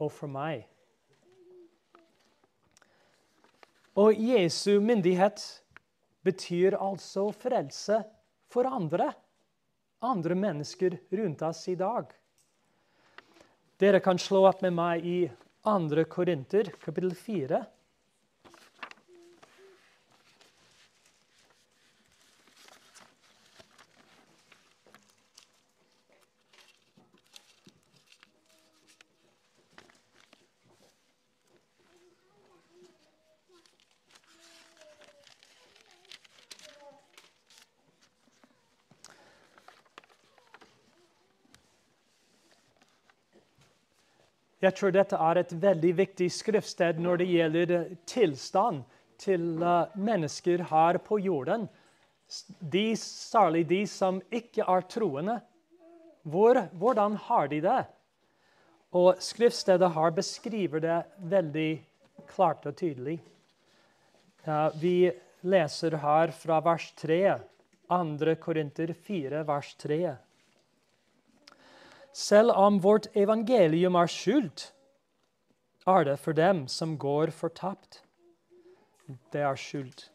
og 0.02 0.10
for 0.16 0.32
meg. 0.34 0.63
Og 3.98 4.18
Jesu 4.18 4.80
myndighet 4.82 5.44
betyr 6.26 6.80
altså 6.82 7.28
frelse 7.38 8.02
for 8.50 8.66
andre. 8.66 9.12
Andre 10.02 10.34
mennesker 10.34 10.98
rundt 11.20 11.46
oss 11.46 11.62
i 11.70 11.78
dag. 11.78 12.10
Dere 13.78 14.02
kan 14.02 14.18
slå 14.18 14.42
opp 14.50 14.66
med 14.66 14.74
meg 14.74 15.06
i 15.06 15.20
2. 15.70 16.06
Korinter, 16.10 16.74
kapittel 16.82 17.13
4. 17.13 17.62
Jeg 44.67 44.75
tror 44.75 44.91
dette 44.91 45.15
er 45.23 45.39
et 45.39 45.51
veldig 45.63 45.91
viktig 45.95 46.25
skriftsted 46.34 46.97
når 46.99 47.21
det 47.21 47.27
gjelder 47.30 47.69
eh, 47.75 47.91
tilstand 48.10 48.82
til 49.21 49.62
eh, 49.63 49.93
mennesker 49.95 50.65
her 50.67 50.99
på 51.06 51.21
jorden. 51.23 51.69
De, 52.60 52.89
særlig 52.99 53.63
de 53.69 53.86
som 53.88 54.19
ikke 54.27 54.65
er 54.67 54.84
troende. 54.91 55.38
Hvor, 56.27 56.60
hvordan 56.75 57.15
har 57.30 57.47
de 57.47 57.62
det? 57.63 57.80
Og 58.99 59.21
Skriftstedet 59.23 59.93
her 59.95 60.12
beskriver 60.12 60.84
det 60.84 60.99
veldig 61.32 61.71
klart 62.27 62.67
og 62.67 62.75
tydelig. 62.75 63.21
Vi 64.82 65.12
leser 65.47 65.95
her 66.01 66.32
fra 66.36 66.60
vers 66.63 66.89
3, 66.99 67.19
2. 67.88 68.36
Korinter 68.43 68.91
4, 68.91 69.43
vers 69.47 69.73
3. 69.80 69.99
Selv 72.17 72.49
om 72.58 72.80
vårt 72.82 73.06
evangelium 73.13 73.95
er 73.99 74.10
skjult, 74.10 74.71
er 75.86 76.08
det 76.08 76.15
for 76.17 76.34
dem 76.34 76.63
som 76.67 76.95
går 76.97 77.30
fortapt. 77.30 77.99
Det 79.32 79.43
er 79.45 79.60
skjult. 79.60 80.08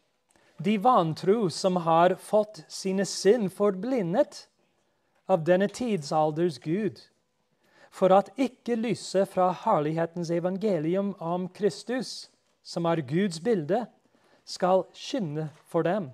De 0.59 0.75
vantro 0.83 1.47
som 1.49 1.79
har 1.85 2.17
fått 2.19 2.59
sine 2.67 3.05
sinn 3.07 3.47
forblindet 3.49 4.49
av 5.31 5.45
denne 5.47 5.69
tidsalders 5.71 6.59
Gud, 6.59 6.99
for 7.87 8.11
at 8.11 8.33
ikke 8.35 8.75
lyset 8.75 9.31
fra 9.31 9.53
herlighetens 9.63 10.33
evangelium 10.33 11.13
om 11.23 11.47
Kristus, 11.55 12.27
som 12.63 12.83
er 12.89 12.99
Guds 13.07 13.39
bilde, 13.39 13.85
skal 14.43 14.83
skinne 14.91 15.47
for 15.71 15.87
dem. 15.87 16.11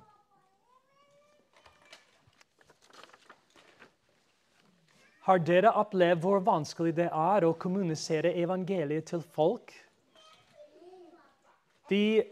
Har 5.30 5.44
dere 5.46 5.70
opplevd 5.78 6.24
hvor 6.24 6.40
vanskelig 6.42 6.96
det 6.98 7.06
er 7.14 7.46
å 7.46 7.52
kommunisere 7.62 8.32
evangeliet 8.42 9.12
til 9.12 9.22
folk? 9.22 9.70
De, 11.92 12.24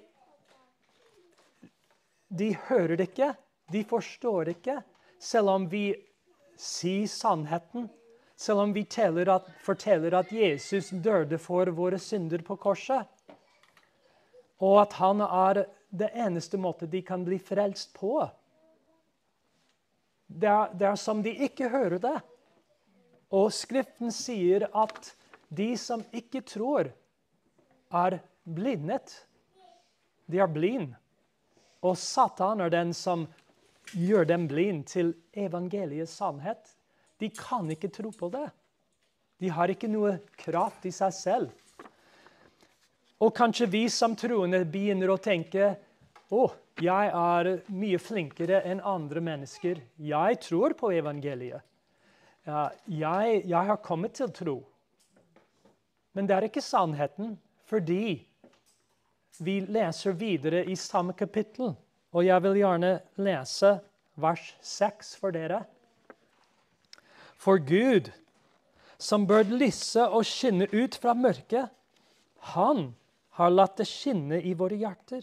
de 2.40 2.48
hører 2.66 2.96
det 2.98 3.06
ikke, 3.12 3.28
de 3.70 3.84
forstår 3.86 4.48
det 4.48 4.56
ikke, 4.56 4.78
selv 5.22 5.52
om 5.54 5.68
vi 5.70 5.84
sier 6.58 7.06
sannheten. 7.12 7.86
Selv 8.34 8.64
om 8.64 8.74
vi 8.74 8.82
at, 9.30 9.46
forteller 9.62 10.16
at 10.18 10.32
Jesus 10.34 10.90
døde 10.90 11.38
for 11.38 11.70
våre 11.70 12.00
synder 12.02 12.42
på 12.42 12.58
korset. 12.58 13.06
Og 14.58 14.82
at 14.82 14.94
han 14.98 15.22
er 15.22 15.68
det 15.94 16.10
eneste 16.18 16.58
måte 16.58 16.90
de 16.90 17.04
kan 17.06 17.22
bli 17.26 17.38
frelst 17.38 17.94
på. 17.94 18.26
Det 20.26 20.50
er, 20.50 20.74
det 20.74 20.90
er 20.90 20.98
som 20.98 21.22
de 21.22 21.36
ikke 21.46 21.70
hører 21.70 22.02
det. 22.02 22.16
Og 23.34 23.52
Skriften 23.54 24.14
sier 24.14 24.68
at 24.72 25.12
de 25.50 25.74
som 25.80 26.04
ikke 26.16 26.44
tror, 26.48 26.92
er 27.88 28.20
blindet. 28.44 29.14
De 30.28 30.40
er 30.44 30.52
blind. 30.52 30.92
Og 31.84 31.96
Satan 32.00 32.62
er 32.64 32.72
den 32.74 32.94
som 32.96 33.26
gjør 33.96 34.28
dem 34.28 34.48
blind 34.52 34.88
til 34.92 35.14
evangeliets 35.32 36.18
sannhet. 36.20 36.60
De 37.20 37.30
kan 37.32 37.70
ikke 37.72 37.92
tro 37.94 38.12
på 38.12 38.30
det. 38.34 38.50
De 39.40 39.50
har 39.54 39.72
ikke 39.72 39.90
noe 39.92 40.18
kraft 40.36 40.88
i 40.90 40.92
seg 40.92 41.14
selv. 41.16 41.52
Og 43.24 43.34
kanskje 43.34 43.70
vi 43.72 43.88
som 43.90 44.16
troende 44.18 44.62
begynner 44.70 45.14
å 45.14 45.22
tenke 45.22 45.72
å, 46.30 46.44
jeg 46.78 47.10
er 47.10 47.48
mye 47.74 47.98
flinkere 48.02 48.60
enn 48.70 48.84
andre 48.86 49.24
mennesker. 49.24 49.80
Jeg 49.98 50.40
tror 50.44 50.76
på 50.78 50.92
evangeliet. 50.94 51.64
Jeg, 52.48 53.42
jeg 53.44 53.66
har 53.70 53.80
kommet 53.84 54.16
til 54.16 54.32
tro. 54.32 54.58
Men 56.16 56.28
det 56.28 56.36
er 56.36 56.48
ikke 56.48 56.64
sannheten, 56.64 57.36
fordi 57.68 58.24
vi 59.44 59.60
leser 59.60 60.16
videre 60.18 60.64
i 60.66 60.76
samme 60.76 61.14
kapittel. 61.14 61.76
Og 62.16 62.26
jeg 62.26 62.44
vil 62.44 62.62
gjerne 62.62 62.94
lese 63.20 63.74
vers 64.16 64.56
6 64.62 65.16
for 65.20 65.36
dere. 65.36 65.64
For 67.38 67.60
Gud, 67.62 68.10
som 68.98 69.28
bør 69.28 69.44
lyse 69.44 70.08
og 70.08 70.26
skinne 70.26 70.70
ut 70.74 70.96
fra 70.98 71.14
mørket, 71.14 71.70
han 72.56 72.96
har 73.38 73.54
latt 73.54 73.78
det 73.78 73.86
skinne 73.90 74.40
i 74.42 74.56
våre 74.58 74.80
hjerter, 74.80 75.22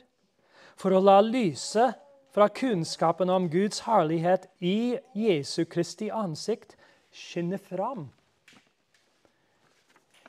for 0.76 0.94
å 0.94 1.02
la 1.02 1.18
lyset 1.24 1.98
fra 2.34 2.46
kunnskapen 2.50 3.30
om 3.30 3.48
Guds 3.50 3.82
herlighet 3.88 4.46
i 4.62 4.98
Jesu 5.18 5.64
Kristi 5.70 6.10
ansikt 6.14 6.76
skinne 7.14 7.58
fram. 7.58 8.08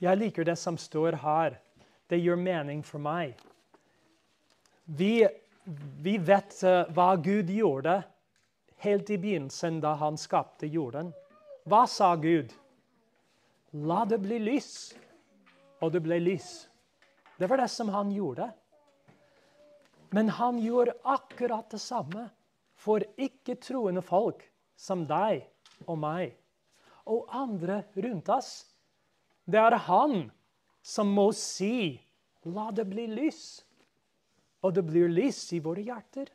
Jeg 0.03 0.19
liker 0.19 0.45
det 0.45 0.57
som 0.59 0.77
står 0.77 1.17
her. 1.23 1.57
Det 2.09 2.19
gjør 2.21 2.37
mening 2.37 2.83
for 2.85 3.01
meg. 3.01 3.33
Vi, 4.85 5.25
vi 6.05 6.17
vet 6.21 6.53
uh, 6.67 6.83
hva 6.93 7.15
Gud 7.17 7.49
gjorde 7.49 8.03
helt 8.85 9.09
i 9.09 9.17
begynnelsen 9.17 9.79
da 9.81 9.95
han 9.97 10.19
skapte 10.19 10.69
jorden. 10.69 11.09
Hva 11.65 11.85
sa 11.89 12.11
Gud? 12.21 12.53
La 13.87 14.03
det 14.05 14.21
bli 14.21 14.37
lys. 14.43 14.93
Og 15.81 15.95
det 15.95 16.03
ble 16.05 16.19
lys. 16.21 16.67
Det 17.39 17.49
var 17.49 17.63
det 17.63 17.71
som 17.73 17.89
han 17.89 18.13
gjorde. 18.13 18.51
Men 20.13 20.29
han 20.37 20.61
gjorde 20.61 20.93
akkurat 21.03 21.71
det 21.73 21.81
samme 21.81 22.29
for 22.77 23.01
ikke-troende 23.17 24.03
folk 24.05 24.43
som 24.77 25.07
deg 25.09 25.47
og 25.87 25.97
meg 25.99 26.35
og 27.05 27.29
andre 27.33 27.83
rundt 27.95 28.29
oss. 28.33 28.65
Det 29.45 29.59
er 29.61 29.77
han 29.87 30.31
som 30.81 31.07
må 31.07 31.31
si 31.33 32.01
'la 32.45 32.71
det 32.71 32.85
bli 32.89 33.07
lys', 33.07 33.63
og 34.63 34.73
det 34.73 34.85
blir 34.85 35.09
lys 35.09 35.53
i 35.53 35.59
våre 35.59 35.81
hjerter. 35.81 36.29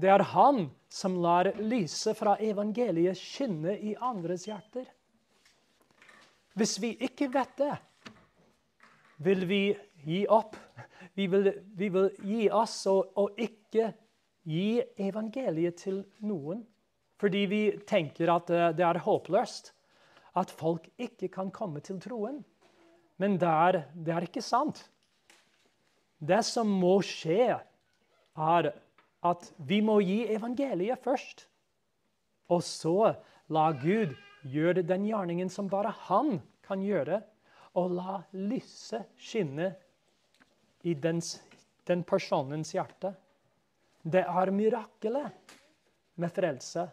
Det 0.00 0.08
er 0.08 0.22
han 0.22 0.70
som 0.88 1.16
lar 1.22 1.52
lyset 1.60 2.16
fra 2.16 2.36
evangeliet 2.40 3.16
skinne 3.16 3.76
i 3.78 3.94
andres 4.00 4.46
hjerter. 4.48 4.86
Hvis 6.54 6.78
vi 6.82 6.96
ikke 7.00 7.28
vet 7.32 7.56
det, 7.56 7.76
vil 9.22 9.46
vi 9.48 9.62
gi 10.04 10.24
opp. 10.28 10.56
Vi 11.14 11.26
vil, 11.26 11.52
vi 11.76 11.88
vil 11.92 12.10
gi 12.24 12.48
oss 12.50 12.86
og, 12.90 13.12
og, 13.16 13.36
ikke 13.36 13.92
gi 14.48 14.82
evangeliet 15.00 15.78
til 15.84 16.02
noen. 16.24 16.64
Fordi 17.22 17.44
vi 17.46 17.62
tenker 17.86 18.32
at 18.34 18.50
det 18.50 18.82
er 18.82 18.98
håpløst. 19.04 19.70
At 20.34 20.50
folk 20.50 20.88
ikke 20.98 21.28
kan 21.30 21.52
komme 21.54 21.82
til 21.84 22.00
troen. 22.02 22.40
Men 23.22 23.36
det 23.38 23.48
er, 23.48 23.82
det 23.94 24.14
er 24.14 24.26
ikke 24.26 24.42
sant. 24.42 24.80
Det 26.18 26.40
som 26.46 26.66
må 26.66 26.96
skje, 27.06 27.54
er 28.32 28.70
at 29.22 29.48
vi 29.68 29.80
må 29.84 30.00
gi 30.02 30.24
evangeliet 30.34 31.02
først. 31.04 31.46
Og 32.50 32.62
så 32.66 33.14
la 33.52 33.68
Gud 33.76 34.16
gjøre 34.42 34.82
den 34.86 35.06
gjerningen 35.06 35.50
som 35.52 35.70
bare 35.70 35.92
han 36.08 36.40
kan 36.66 36.82
gjøre 36.82 37.20
og 37.78 37.94
la 37.96 38.18
lyset 38.36 39.12
skinne 39.20 39.70
i 40.84 40.94
dens, 40.98 41.36
den 41.86 42.02
personens 42.04 42.74
hjerte. 42.74 43.14
Det 44.02 44.24
er 44.26 44.50
mirakelet 44.52 45.54
med 46.18 46.34
frelse. 46.34 46.88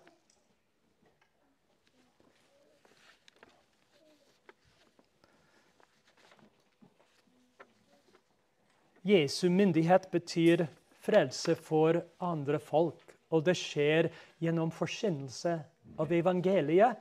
Jesu 9.10 9.49
myndighet 9.49 10.12
betyr 10.12 10.68
frelse 11.01 11.55
for 11.55 12.01
andre 12.22 12.60
folk. 12.60 13.16
Og 13.30 13.45
det 13.45 13.55
skjer 13.57 14.10
gjennom 14.41 14.72
forkynnelse 14.74 15.55
av 16.01 16.12
evangeliet 16.14 16.97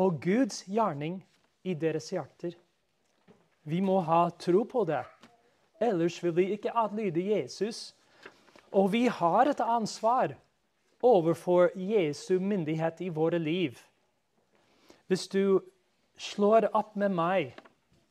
og 0.00 0.20
Guds 0.24 0.64
gjerning 0.68 1.18
i 1.64 1.74
deres 1.74 2.10
hjerter. 2.12 2.54
Vi 3.64 3.80
må 3.80 4.00
ha 4.04 4.28
tro 4.40 4.64
på 4.68 4.84
det. 4.88 5.02
Ellers 5.80 6.18
vil 6.24 6.34
vi 6.36 6.50
ikke 6.56 6.72
adlyde 6.76 7.24
Jesus. 7.30 7.94
Og 8.72 8.92
vi 8.92 9.06
har 9.08 9.48
et 9.48 9.60
ansvar 9.60 10.34
overfor 11.04 11.72
Jesu 11.76 12.38
myndighet 12.40 13.00
i 13.00 13.08
våre 13.08 13.38
liv. 13.38 13.78
Hvis 15.06 15.28
du 15.28 15.60
slår 16.16 16.70
opp 16.72 16.94
med 16.96 17.12
meg 17.12 17.54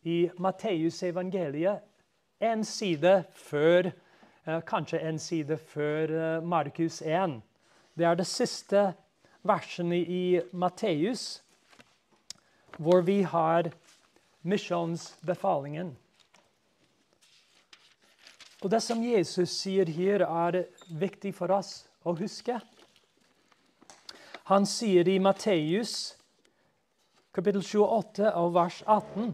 i 0.06 0.30
Matteus 0.38 1.02
evangeliet, 1.04 1.82
en 2.44 2.64
side 2.68 3.24
før 3.34 3.90
eh, 3.90 4.60
Kanskje 4.68 5.00
en 5.00 5.20
side 5.20 5.58
før 5.58 6.12
eh, 6.12 6.44
Markus 6.44 7.02
1. 7.02 7.40
Det 7.98 8.06
er 8.06 8.16
det 8.20 8.28
siste 8.28 8.94
versene 9.44 10.00
i 10.00 10.42
Matteus, 10.52 11.44
hvor 12.78 13.02
vi 13.02 13.22
har 13.22 13.70
misjonsbefalingen. 14.42 15.98
Og 18.64 18.72
Det 18.72 18.82
som 18.82 19.04
Jesus 19.04 19.50
sier 19.50 19.90
her, 19.92 20.24
er 20.24 20.64
viktig 20.90 21.34
for 21.36 21.52
oss 21.52 21.84
å 22.04 22.16
huske. 22.16 22.60
Han 24.48 24.66
sier 24.66 25.08
i 25.08 25.20
Matteus 25.20 26.16
kapittel 27.34 27.64
28 27.64 28.32
og 28.36 28.54
vers 28.56 28.82
18 28.88 29.34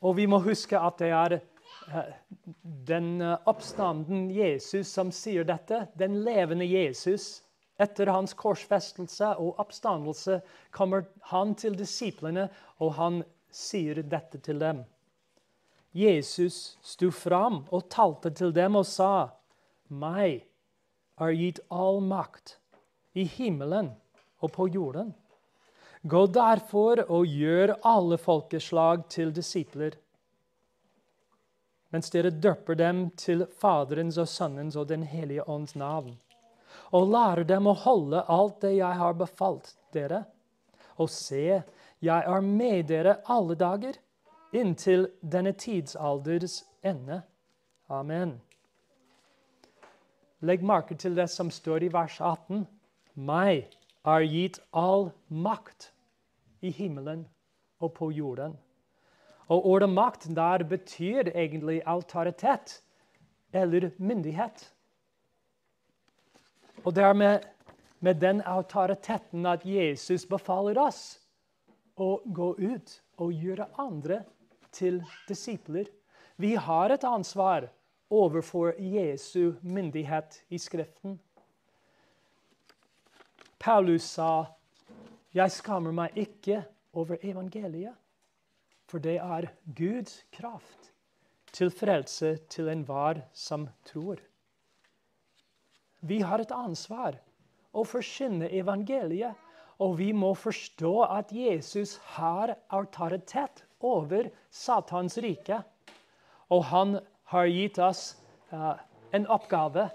Og 0.00 0.16
vi 0.16 0.26
må 0.30 0.40
huske 0.44 0.78
at 0.78 0.98
det 1.02 1.10
er 1.12 1.36
eh, 1.36 2.10
den 2.88 3.20
oppstanden 3.22 4.28
Jesus 4.32 4.92
som 4.92 5.12
sier 5.12 5.44
dette, 5.48 5.86
den 5.98 6.22
levende 6.24 6.66
Jesus 6.68 7.40
etter 7.80 8.10
hans 8.12 8.34
korsfestelse 8.36 9.34
og 9.40 9.60
oppstandelse 9.62 10.40
kommer 10.74 11.06
han 11.32 11.54
til 11.56 11.76
disiplene, 11.78 12.48
og 12.78 12.94
han 12.98 13.22
sier 13.50 14.02
dette 14.04 14.40
til 14.44 14.60
dem. 14.60 14.84
Jesus 15.96 16.76
sto 16.86 17.10
fram 17.10 17.64
og 17.70 17.88
talte 17.90 18.30
til 18.36 18.52
dem 18.54 18.76
og 18.78 18.86
sa, 18.86 19.30
Meg 19.90 20.44
er 21.18 21.32
gitt 21.34 21.58
all 21.74 21.98
makt 22.04 22.58
i 23.18 23.24
himmelen 23.26 23.90
og 24.38 24.52
på 24.54 24.68
jorden. 24.70 25.10
Gå 26.02 26.26
derfor 26.32 27.02
og 27.10 27.26
gjør 27.26 27.74
alle 27.84 28.16
folkeslag 28.18 29.04
til 29.12 29.34
disipler, 29.36 29.98
mens 31.90 32.08
dere 32.14 32.30
døper 32.30 32.78
dem 32.78 33.10
til 33.18 33.44
Faderens 33.60 34.16
og 34.18 34.28
Sønnens 34.30 34.76
og 34.76 34.88
Den 34.88 35.02
hellige 35.02 35.44
ånds 35.48 35.74
navn 35.74 36.14
og 36.90 37.10
lærer 37.10 37.46
dem 37.46 37.68
å 37.70 37.76
holde 37.84 38.22
alt 38.28 38.60
det 38.64 38.74
jeg 38.78 38.98
har 38.98 39.16
befalt 39.18 39.74
dere. 39.94 40.24
Og 41.00 41.10
se, 41.12 41.62
jeg 42.00 42.30
er 42.34 42.46
med 42.46 42.88
dere 42.90 43.18
alle 43.30 43.56
dager, 43.58 43.96
inntil 44.52 45.06
denne 45.22 45.52
tidsalders 45.54 46.60
ende. 46.82 47.22
Amen. 47.90 48.38
Legg 50.40 50.64
merke 50.64 50.96
til 50.96 51.14
det 51.18 51.28
som 51.30 51.50
står 51.52 51.86
i 51.86 51.92
vers 51.92 52.16
18. 52.18 52.64
Meg 53.20 53.68
er 54.06 54.24
gitt 54.24 54.58
all 54.72 55.10
makt 55.28 55.90
i 56.64 56.70
himmelen 56.72 57.26
og 57.80 57.94
på 57.96 58.10
jorden. 58.12 58.56
Og 59.50 59.66
ordet 59.66 59.90
makt 59.90 60.28
der 60.36 60.64
betyr 60.64 61.32
egentlig 61.34 61.80
autoritet 61.86 62.82
eller 63.52 63.90
myndighet. 63.98 64.72
Og 66.84 66.94
det 66.94 67.04
er 67.04 67.12
med, 67.12 67.40
med 68.00 68.20
den 68.20 68.42
autoriteten 68.46 69.46
at 69.46 69.66
Jesus 69.66 70.24
befaler 70.26 70.78
oss 70.80 71.18
å 72.00 72.20
gå 72.24 72.54
ut 72.56 72.94
og 73.20 73.34
gjøre 73.34 73.68
andre 73.78 74.22
til 74.72 75.02
disipler. 75.28 75.90
Vi 76.40 76.54
har 76.54 76.94
et 76.94 77.04
ansvar 77.04 77.68
overfor 78.10 78.72
Jesu 78.78 79.58
myndighet 79.62 80.40
i 80.48 80.58
Skriften. 80.58 81.18
Paulus 83.60 84.02
sa, 84.02 84.46
'Jeg 85.34 85.50
skammer 85.50 85.92
meg 85.92 86.16
ikke 86.16 86.64
over 86.92 87.16
evangeliet', 87.22 87.94
for 88.88 88.98
det 88.98 89.16
er 89.16 89.52
Guds 89.76 90.24
kraft 90.32 90.92
til 91.52 91.70
frelse 91.70 92.36
til 92.48 92.68
enhver 92.68 93.22
som 93.32 93.68
tror. 93.84 94.16
Vi 96.00 96.20
har 96.20 96.40
et 96.40 96.52
ansvar 96.52 97.18
å 97.72 97.84
forkynne 97.86 98.50
evangeliet. 98.52 99.36
Og 99.80 99.94
vi 99.96 100.10
må 100.12 100.34
forstå 100.36 100.92
at 101.06 101.30
Jesus 101.32 101.96
har 102.16 102.52
autoritet 102.68 103.62
over 103.80 104.28
Satans 104.52 105.16
rike. 105.24 105.62
Og 106.52 106.66
han 106.68 106.98
har 107.32 107.48
gitt 107.48 107.78
oss 107.80 108.02
uh, 108.52 108.76
en 109.16 109.24
oppgave. 109.32 109.86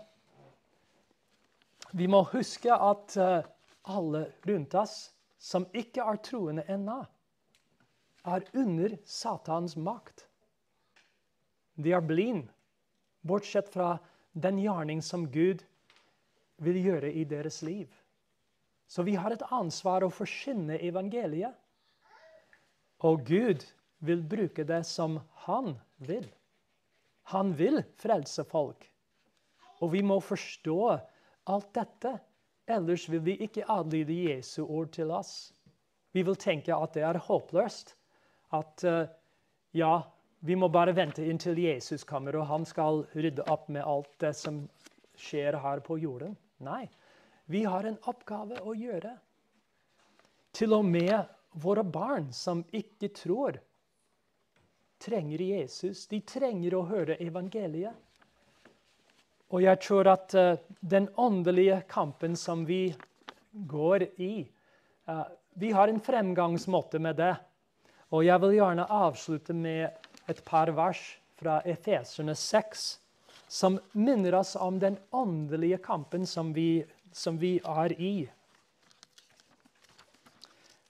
Vi 1.94 2.08
må 2.10 2.24
huske 2.32 2.74
at 2.74 3.18
uh, 3.22 3.46
alle 3.86 4.26
rundt 4.48 4.74
oss 4.78 4.96
som 5.42 5.68
ikke 5.78 6.04
er 6.04 6.22
troende 6.26 6.66
ennå, 6.72 7.04
er 8.26 8.46
under 8.58 8.96
Satans 9.06 9.76
makt. 9.78 10.26
De 11.76 11.92
er 11.94 12.02
blinde, 12.02 12.50
bortsett 13.22 13.70
fra 13.74 13.98
den 14.34 14.58
gjerning 14.64 15.04
som 15.06 15.28
Gud 15.32 15.62
vil 16.64 16.80
gjøre 16.82 17.12
i 17.12 17.26
deres 17.30 17.62
liv. 17.66 17.92
Så 18.88 19.04
vi 19.04 19.16
har 19.20 19.34
et 19.34 19.46
ansvar 19.54 20.06
å 20.06 20.14
forkynne 20.14 20.80
evangeliet. 20.82 21.54
Og 23.06 23.26
Gud 23.28 23.66
vil 24.06 24.22
bruke 24.24 24.66
det 24.68 24.84
som 24.88 25.20
han 25.46 25.76
vil. 25.98 26.26
Han 27.34 27.54
vil 27.58 27.82
frelse 28.00 28.46
folk. 28.48 28.86
Og 29.82 29.92
vi 29.94 30.02
må 30.06 30.20
forstå 30.24 30.80
alt 31.52 31.72
dette. 31.76 32.14
Ellers 32.68 33.10
vil 33.10 33.22
vi 33.26 33.38
ikke 33.46 33.66
adlyde 33.70 34.16
Jesu 34.30 34.64
ord 34.66 34.92
til 34.96 35.12
oss. 35.14 35.54
Vi 36.16 36.24
vil 36.26 36.38
tenke 36.40 36.74
at 36.74 36.96
det 36.96 37.04
er 37.06 37.20
håpløst. 37.22 37.94
At 38.56 38.86
uh, 38.88 39.06
ja, 39.76 40.00
vi 40.46 40.56
må 40.56 40.70
bare 40.70 40.96
vente 40.96 41.26
inntil 41.26 41.60
Jesus 41.60 42.04
kommer, 42.08 42.38
og 42.40 42.48
han 42.50 42.66
skal 42.66 43.04
rydde 43.14 43.46
opp 43.52 43.70
med 43.70 43.86
alt 43.86 44.12
det 44.24 44.34
som 44.38 44.64
skjer 45.20 45.58
her 45.62 45.82
på 45.86 46.00
jorden. 46.02 46.36
Nei. 46.64 46.86
Vi 47.46 47.64
har 47.66 47.86
en 47.86 48.00
oppgave 48.10 48.62
å 48.66 48.74
gjøre. 48.74 49.14
Til 50.56 50.74
og 50.74 50.86
med 50.88 51.28
våre 51.62 51.84
barn 51.84 52.32
som 52.34 52.64
ikke 52.74 53.12
tror, 53.14 53.60
trenger 55.04 55.42
Jesus. 55.44 56.08
De 56.08 56.22
trenger 56.26 56.76
å 56.78 56.86
høre 56.90 57.20
evangeliet. 57.22 57.94
Og 59.56 59.62
jeg 59.64 59.80
tror 59.80 60.10
at 60.12 60.34
uh, 60.36 60.58
den 60.84 61.08
åndelige 61.16 61.78
kampen 61.88 62.36
som 62.36 62.66
vi 62.68 62.90
går 63.54 64.04
i 64.20 64.34
uh, 65.08 65.24
Vi 65.56 65.72
har 65.72 65.88
en 65.88 66.02
fremgangsmåte 66.04 67.00
med 67.00 67.16
det. 67.16 67.32
Og 68.12 68.26
jeg 68.26 68.42
vil 68.44 68.58
gjerne 68.58 68.90
avslutte 68.92 69.54
med 69.56 69.88
et 70.28 70.42
par 70.44 70.74
vers 70.76 71.00
fra 71.40 71.62
Efeserne 71.64 72.36
6 72.36 73.00
som 73.48 73.80
minner 73.92 74.36
oss 74.36 74.56
om 74.60 74.80
den 74.80 74.98
åndelige 75.16 75.78
kampen 75.78 76.28
som 76.28 76.52
vi, 76.54 76.84
som 77.12 77.40
vi 77.40 77.56
er 77.64 77.96
i. 77.96 78.28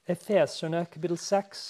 Efeserne 0.05 0.85
kapittel 0.85 1.17
6. 1.17 1.65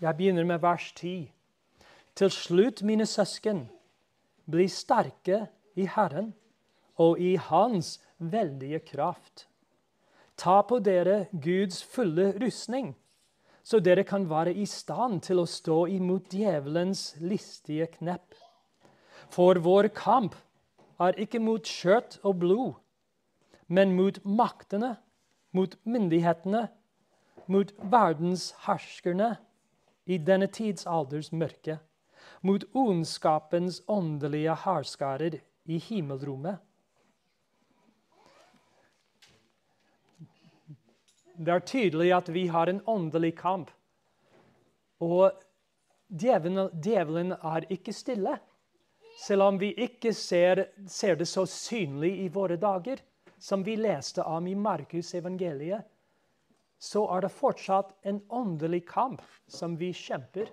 Jeg 0.00 0.16
begynner 0.16 0.44
med 0.44 0.58
vers 0.58 0.92
10. 0.96 1.32
Til 2.16 2.30
slutt, 2.30 2.82
mine 2.82 3.06
søsken, 3.06 3.66
bli 4.50 4.64
sterke 4.68 5.42
i 5.76 5.84
Herren 5.84 6.30
og 6.96 7.20
i 7.20 7.34
Hans 7.36 8.00
veldige 8.18 8.78
kraft. 8.78 9.48
Ta 10.36 10.62
på 10.62 10.78
dere 10.78 11.26
Guds 11.32 11.84
fulle 11.84 12.32
rustning, 12.40 12.96
så 13.62 13.80
dere 13.80 14.04
kan 14.04 14.24
være 14.30 14.54
i 14.54 14.64
stand 14.66 15.20
til 15.20 15.42
å 15.42 15.44
stå 15.44 15.84
imot 15.92 16.32
djevelens 16.32 17.18
listige 17.20 17.90
knepp. 17.98 18.32
For 19.28 19.60
vår 19.60 19.90
kamp 19.92 20.34
er 21.00 21.20
ikke 21.20 21.42
mot 21.44 21.68
kjøtt 21.68 22.22
og 22.24 22.40
blod, 22.40 22.72
men 23.68 23.92
mot 24.00 24.24
maktene, 24.24 24.96
mot 25.52 25.76
myndighetene, 25.84 26.66
mot 27.52 27.76
verdens 27.92 28.54
herskerne 28.64 29.34
i 30.06 30.18
denne 30.18 30.46
tidsalders 30.46 31.32
mørke, 31.32 31.78
mot 32.42 32.64
ondskapens 32.74 33.82
åndelige 33.88 34.54
hardskarer 34.64 35.40
i 35.64 35.78
himmelrommet. 35.78 36.58
Det 41.40 41.52
er 41.54 41.64
tydelig 41.64 42.10
at 42.12 42.28
vi 42.32 42.46
har 42.52 42.68
en 42.68 42.82
åndelig 42.86 43.32
kamp. 43.38 43.70
Og 45.00 45.32
djevelen, 46.12 46.68
djevelen 46.84 47.32
er 47.32 47.64
ikke 47.72 47.94
stille. 47.96 48.34
Selv 49.20 49.42
om 49.42 49.60
vi 49.60 49.72
ikke 49.72 50.12
ser, 50.16 50.66
ser, 50.88 51.16
det 51.16 51.28
så 51.28 51.46
synlig 51.48 52.12
i 52.24 52.28
våre 52.28 52.56
dager, 52.60 53.00
som 53.38 53.64
vi 53.64 53.76
leste 53.76 54.24
om 54.24 54.46
i 54.46 54.54
Markus 54.54 55.14
evangeliet, 55.14 55.84
så 56.80 57.04
er 57.12 57.26
det 57.26 57.34
fortsatt 57.36 57.92
en 58.08 58.22
åndelig 58.32 58.86
kamp 58.88 59.20
som 59.52 59.76
vi 59.76 59.92
kjemper. 59.92 60.48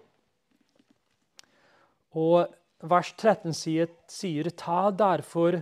Og 2.17 2.51
vers 2.83 3.13
13 3.15 3.55
sier, 3.55 3.91
sier 4.11 4.49
ta 4.51 4.89
derfor 4.91 5.61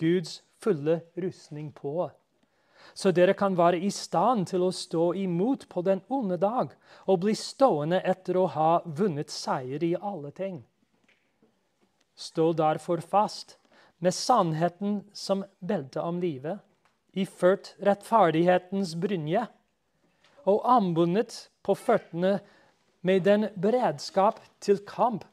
Guds 0.00 0.42
fulle 0.62 1.00
rustning 1.18 1.70
på, 1.74 2.10
så 2.94 3.12
dere 3.14 3.34
kan 3.38 3.56
være 3.56 3.80
i 3.80 3.90
stand 3.94 4.48
til 4.50 4.66
å 4.66 4.72
stå 4.74 5.12
imot 5.16 5.64
på 5.70 5.84
den 5.86 6.02
onde 6.12 6.36
dag 6.42 6.74
og 7.06 7.22
bli 7.24 7.34
stående 7.38 8.02
etter 8.04 8.36
å 8.36 8.48
ha 8.52 8.72
vunnet 8.84 9.32
seier 9.32 9.82
i 9.86 9.94
alle 9.96 10.32
ting. 10.34 10.60
Stå 12.18 12.50
derfor 12.58 13.00
fast 13.00 13.56
med 14.02 14.14
sannheten 14.14 15.00
som 15.14 15.44
belte 15.62 16.02
om 16.02 16.18
livet, 16.20 16.58
iført 17.14 17.72
rettferdighetens 17.80 18.96
brynje 18.98 19.46
og 20.48 20.64
anbundet 20.68 21.48
på 21.62 21.76
føttene 21.78 22.38
med 23.02 23.24
den 23.26 23.48
beredskap 23.60 24.40
til 24.62 24.80
kamp 24.86 25.24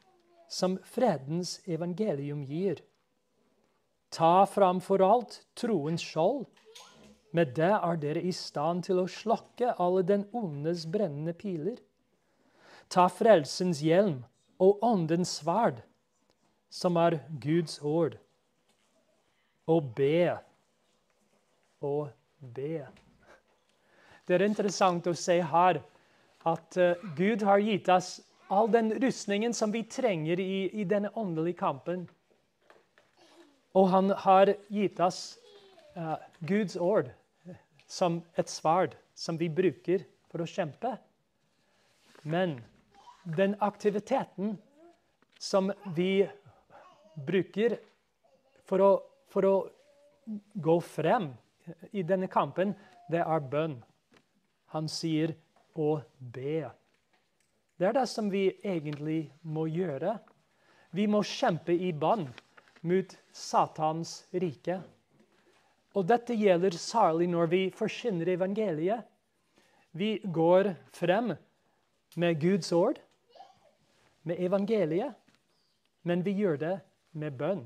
som 0.49 0.77
fredens 0.85 1.59
evangelium 1.69 2.43
gir. 2.45 2.81
Ta 4.09 4.45
framfor 4.49 5.03
alt 5.05 5.41
troens 5.57 6.01
skjold. 6.01 6.47
Med 7.31 7.53
det 7.57 7.75
er 7.77 7.99
dere 8.01 8.23
i 8.25 8.31
stand 8.33 8.87
til 8.87 9.03
å 9.03 9.09
slokke 9.09 9.75
alle 9.77 10.01
den 10.01 10.25
ondes 10.33 10.87
brennende 10.89 11.35
piler. 11.37 11.77
Ta 12.89 13.05
frelsens 13.13 13.83
hjelm 13.85 14.23
og 14.57 14.81
åndens 14.81 15.35
sverd, 15.37 15.83
som 16.73 16.97
er 16.97 17.19
Guds 17.41 17.77
ord, 17.85 18.17
og 19.69 19.93
be 19.97 20.33
og 21.85 22.09
be. 22.41 22.81
Det 24.29 24.35
er 24.37 24.45
interessant 24.45 25.07
å 25.09 25.15
se 25.17 25.39
her 25.41 25.79
at 26.45 26.75
uh, 26.77 27.05
Gud 27.17 27.41
har 27.47 27.63
gitt 27.65 27.87
oss 27.89 28.19
all 28.53 28.69
den 28.69 28.91
rustningen 29.01 29.55
som 29.57 29.73
vi 29.73 29.81
trenger 29.89 30.37
i, 30.37 30.67
i 30.69 30.85
denne 30.85 31.09
åndelige 31.17 31.57
kampen. 31.57 32.03
Og 33.73 33.89
han 33.89 34.13
har 34.21 34.53
gitt 34.69 35.01
oss 35.01 35.39
uh, 35.97 36.21
Guds 36.45 36.77
ord 36.77 37.09
som 37.89 38.21
et 38.37 38.53
sverd 38.53 38.93
som 39.17 39.41
vi 39.41 39.49
bruker 39.49 40.05
for 40.29 40.45
å 40.45 40.49
kjempe. 40.53 40.93
Men 42.21 42.59
den 43.25 43.57
aktiviteten 43.65 44.59
som 45.41 45.73
vi 45.97 46.21
bruker 47.17 47.79
for 48.69 48.85
å, 48.85 48.95
for 49.33 49.49
å 49.49 49.57
gå 50.53 50.81
frem 50.85 51.31
i 51.89 52.05
denne 52.05 52.29
kampen, 52.29 52.77
det 53.09 53.25
er 53.25 53.49
bønn. 53.57 53.79
Han 54.73 54.89
sier 54.91 55.33
å 55.79 55.99
be. 56.19 56.69
Det 57.79 57.87
er 57.87 57.95
det 57.95 58.05
som 58.11 58.29
vi 58.31 58.49
egentlig 58.59 59.29
må 59.41 59.65
gjøre. 59.71 60.17
Vi 60.91 61.05
må 61.07 61.21
kjempe 61.25 61.73
i 61.73 61.91
bånd 61.95 62.27
mot 62.85 63.13
Satans 63.35 64.23
rike. 64.33 64.79
Og 65.97 66.05
dette 66.09 66.35
gjelder 66.37 66.75
særlig 66.77 67.29
når 67.31 67.49
vi 67.53 67.61
forkynner 67.75 68.33
evangeliet. 68.35 69.05
Vi 69.91 70.19
går 70.23 70.73
frem 70.93 71.33
med 72.19 72.41
Guds 72.41 72.69
ord, 72.75 72.99
med 74.23 74.37
evangeliet, 74.43 75.15
men 76.05 76.21
vi 76.25 76.35
gjør 76.37 76.59
det 76.61 76.75
med 77.17 77.37
bønn. 77.39 77.63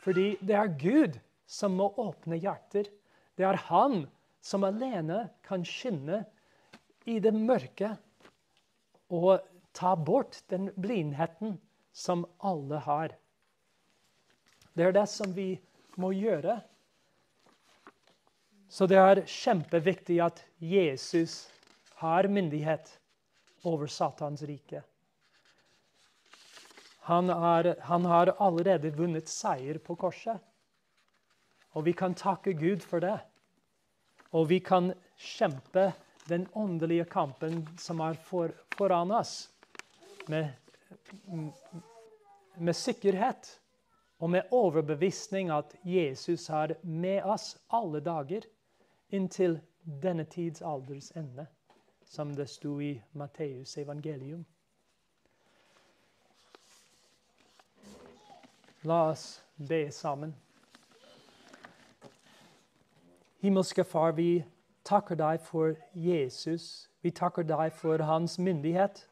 Fordi 0.00 0.38
det 0.40 0.56
er 0.56 0.72
Gud 0.80 1.18
som 1.50 1.76
må 1.76 1.90
åpne 2.00 2.38
hjerter. 2.40 2.88
Det 3.36 3.44
er 3.44 3.60
Han 3.68 4.06
som 4.40 4.64
alene 4.64 5.28
kan 5.46 5.64
skinne 5.66 6.24
i 7.08 7.18
det 7.20 7.32
mørke 7.36 7.94
og 9.10 9.44
ta 9.76 9.94
bort 9.96 10.42
den 10.52 10.70
blindheten 10.80 11.58
som 11.92 12.24
alle 12.38 12.80
har. 12.84 13.14
Det 14.74 14.86
er 14.86 14.94
det 14.96 15.06
som 15.10 15.32
vi 15.34 15.52
må 16.00 16.12
gjøre. 16.14 16.60
Så 18.70 18.86
det 18.86 19.00
er 19.02 19.24
kjempeviktig 19.26 20.20
at 20.22 20.44
Jesus 20.62 21.48
har 21.98 22.28
myndighet 22.30 22.92
over 23.66 23.90
Satans 23.90 24.44
rike. 24.46 24.82
Han, 27.10 27.30
er, 27.30 27.74
han 27.82 28.04
har 28.06 28.30
allerede 28.38 28.92
vunnet 28.94 29.28
seier 29.28 29.80
på 29.82 29.96
korset. 29.98 30.38
Og 31.74 31.84
vi 31.86 31.94
kan 31.96 32.14
takke 32.14 32.54
Gud 32.54 32.84
for 32.86 33.02
det. 33.02 33.18
Og 34.30 34.48
vi 34.48 34.60
kan 34.60 34.92
kjempe 35.16 35.92
den 36.28 36.46
åndelige 36.54 37.04
kampen 37.04 37.64
som 37.78 38.00
er 38.00 38.14
for, 38.14 38.52
foran 38.76 39.10
oss, 39.10 39.50
med, 40.28 40.52
med 42.54 42.76
sikkerhet 42.76 43.60
og 44.20 44.30
med 44.30 44.52
overbevisning 44.54 45.50
at 45.50 45.74
Jesus 45.84 46.48
er 46.50 46.76
med 46.82 47.24
oss 47.24 47.56
alle 47.72 48.00
dager 48.04 48.46
inntil 49.10 49.58
denne 49.82 50.24
tids 50.24 50.62
alders 50.62 51.10
ende, 51.16 51.46
som 52.04 52.34
det 52.36 52.46
sto 52.50 52.76
i 52.80 52.92
Matteus 53.12 53.78
evangelium. 53.78 54.44
La 58.82 59.10
oss 59.10 59.42
be 59.56 59.90
sammen. 59.92 60.34
Himmelske 63.40 63.84
Far, 63.84 64.12
vi 64.12 64.44
takker 64.84 65.16
deg 65.16 65.40
for 65.40 65.72
Jesus. 65.96 66.90
Vi 67.00 67.10
takker 67.10 67.46
deg 67.48 67.72
for 67.72 68.02
hans 68.04 68.38
myndighet 68.38 69.06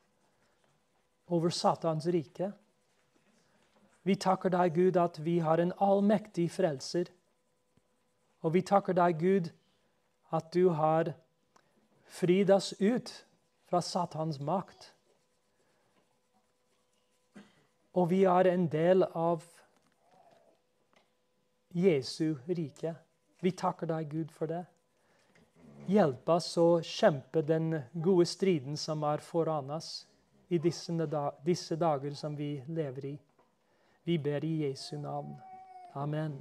over 1.32 1.48
Satans 1.48 2.04
rike. 2.12 2.50
Vi 4.04 4.18
takker 4.20 4.52
deg, 4.52 4.74
Gud, 4.74 4.96
at 5.00 5.16
vi 5.24 5.38
har 5.38 5.60
en 5.60 5.72
allmektig 5.80 6.50
frelser. 6.52 7.08
Og 8.44 8.52
vi 8.54 8.60
takker 8.60 8.92
deg, 8.92 9.16
Gud, 9.16 9.50
at 10.32 10.52
du 10.52 10.68
har 10.76 11.14
fridd 12.04 12.52
oss 12.52 12.74
ut 12.80 13.14
fra 13.64 13.80
Satans 13.80 14.40
makt. 14.40 14.92
Og 17.96 18.10
vi 18.10 18.24
er 18.28 18.52
en 18.52 18.68
del 18.68 19.08
av 19.08 19.44
Jesu 21.72 22.36
rike. 22.48 22.98
Vi 23.40 23.52
takker 23.54 23.86
deg, 23.86 24.10
Gud, 24.10 24.30
for 24.34 24.50
det. 24.50 24.64
Hjelp 25.88 26.28
oss 26.28 26.50
å 26.60 26.80
kjempe 26.84 27.42
den 27.46 27.70
gode 27.94 28.26
striden 28.28 28.76
som 28.76 29.04
er 29.08 29.22
foran 29.24 29.70
oss 29.72 30.06
i 30.52 30.58
disse, 30.60 30.92
disse 31.46 31.76
dager 31.80 32.16
som 32.18 32.36
vi 32.36 32.56
lever 32.66 33.06
i. 33.14 33.16
Vi 34.04 34.18
ber 34.18 34.44
i 34.44 34.54
Jesu 34.66 34.98
navn. 34.98 35.36
Amen. 35.94 36.36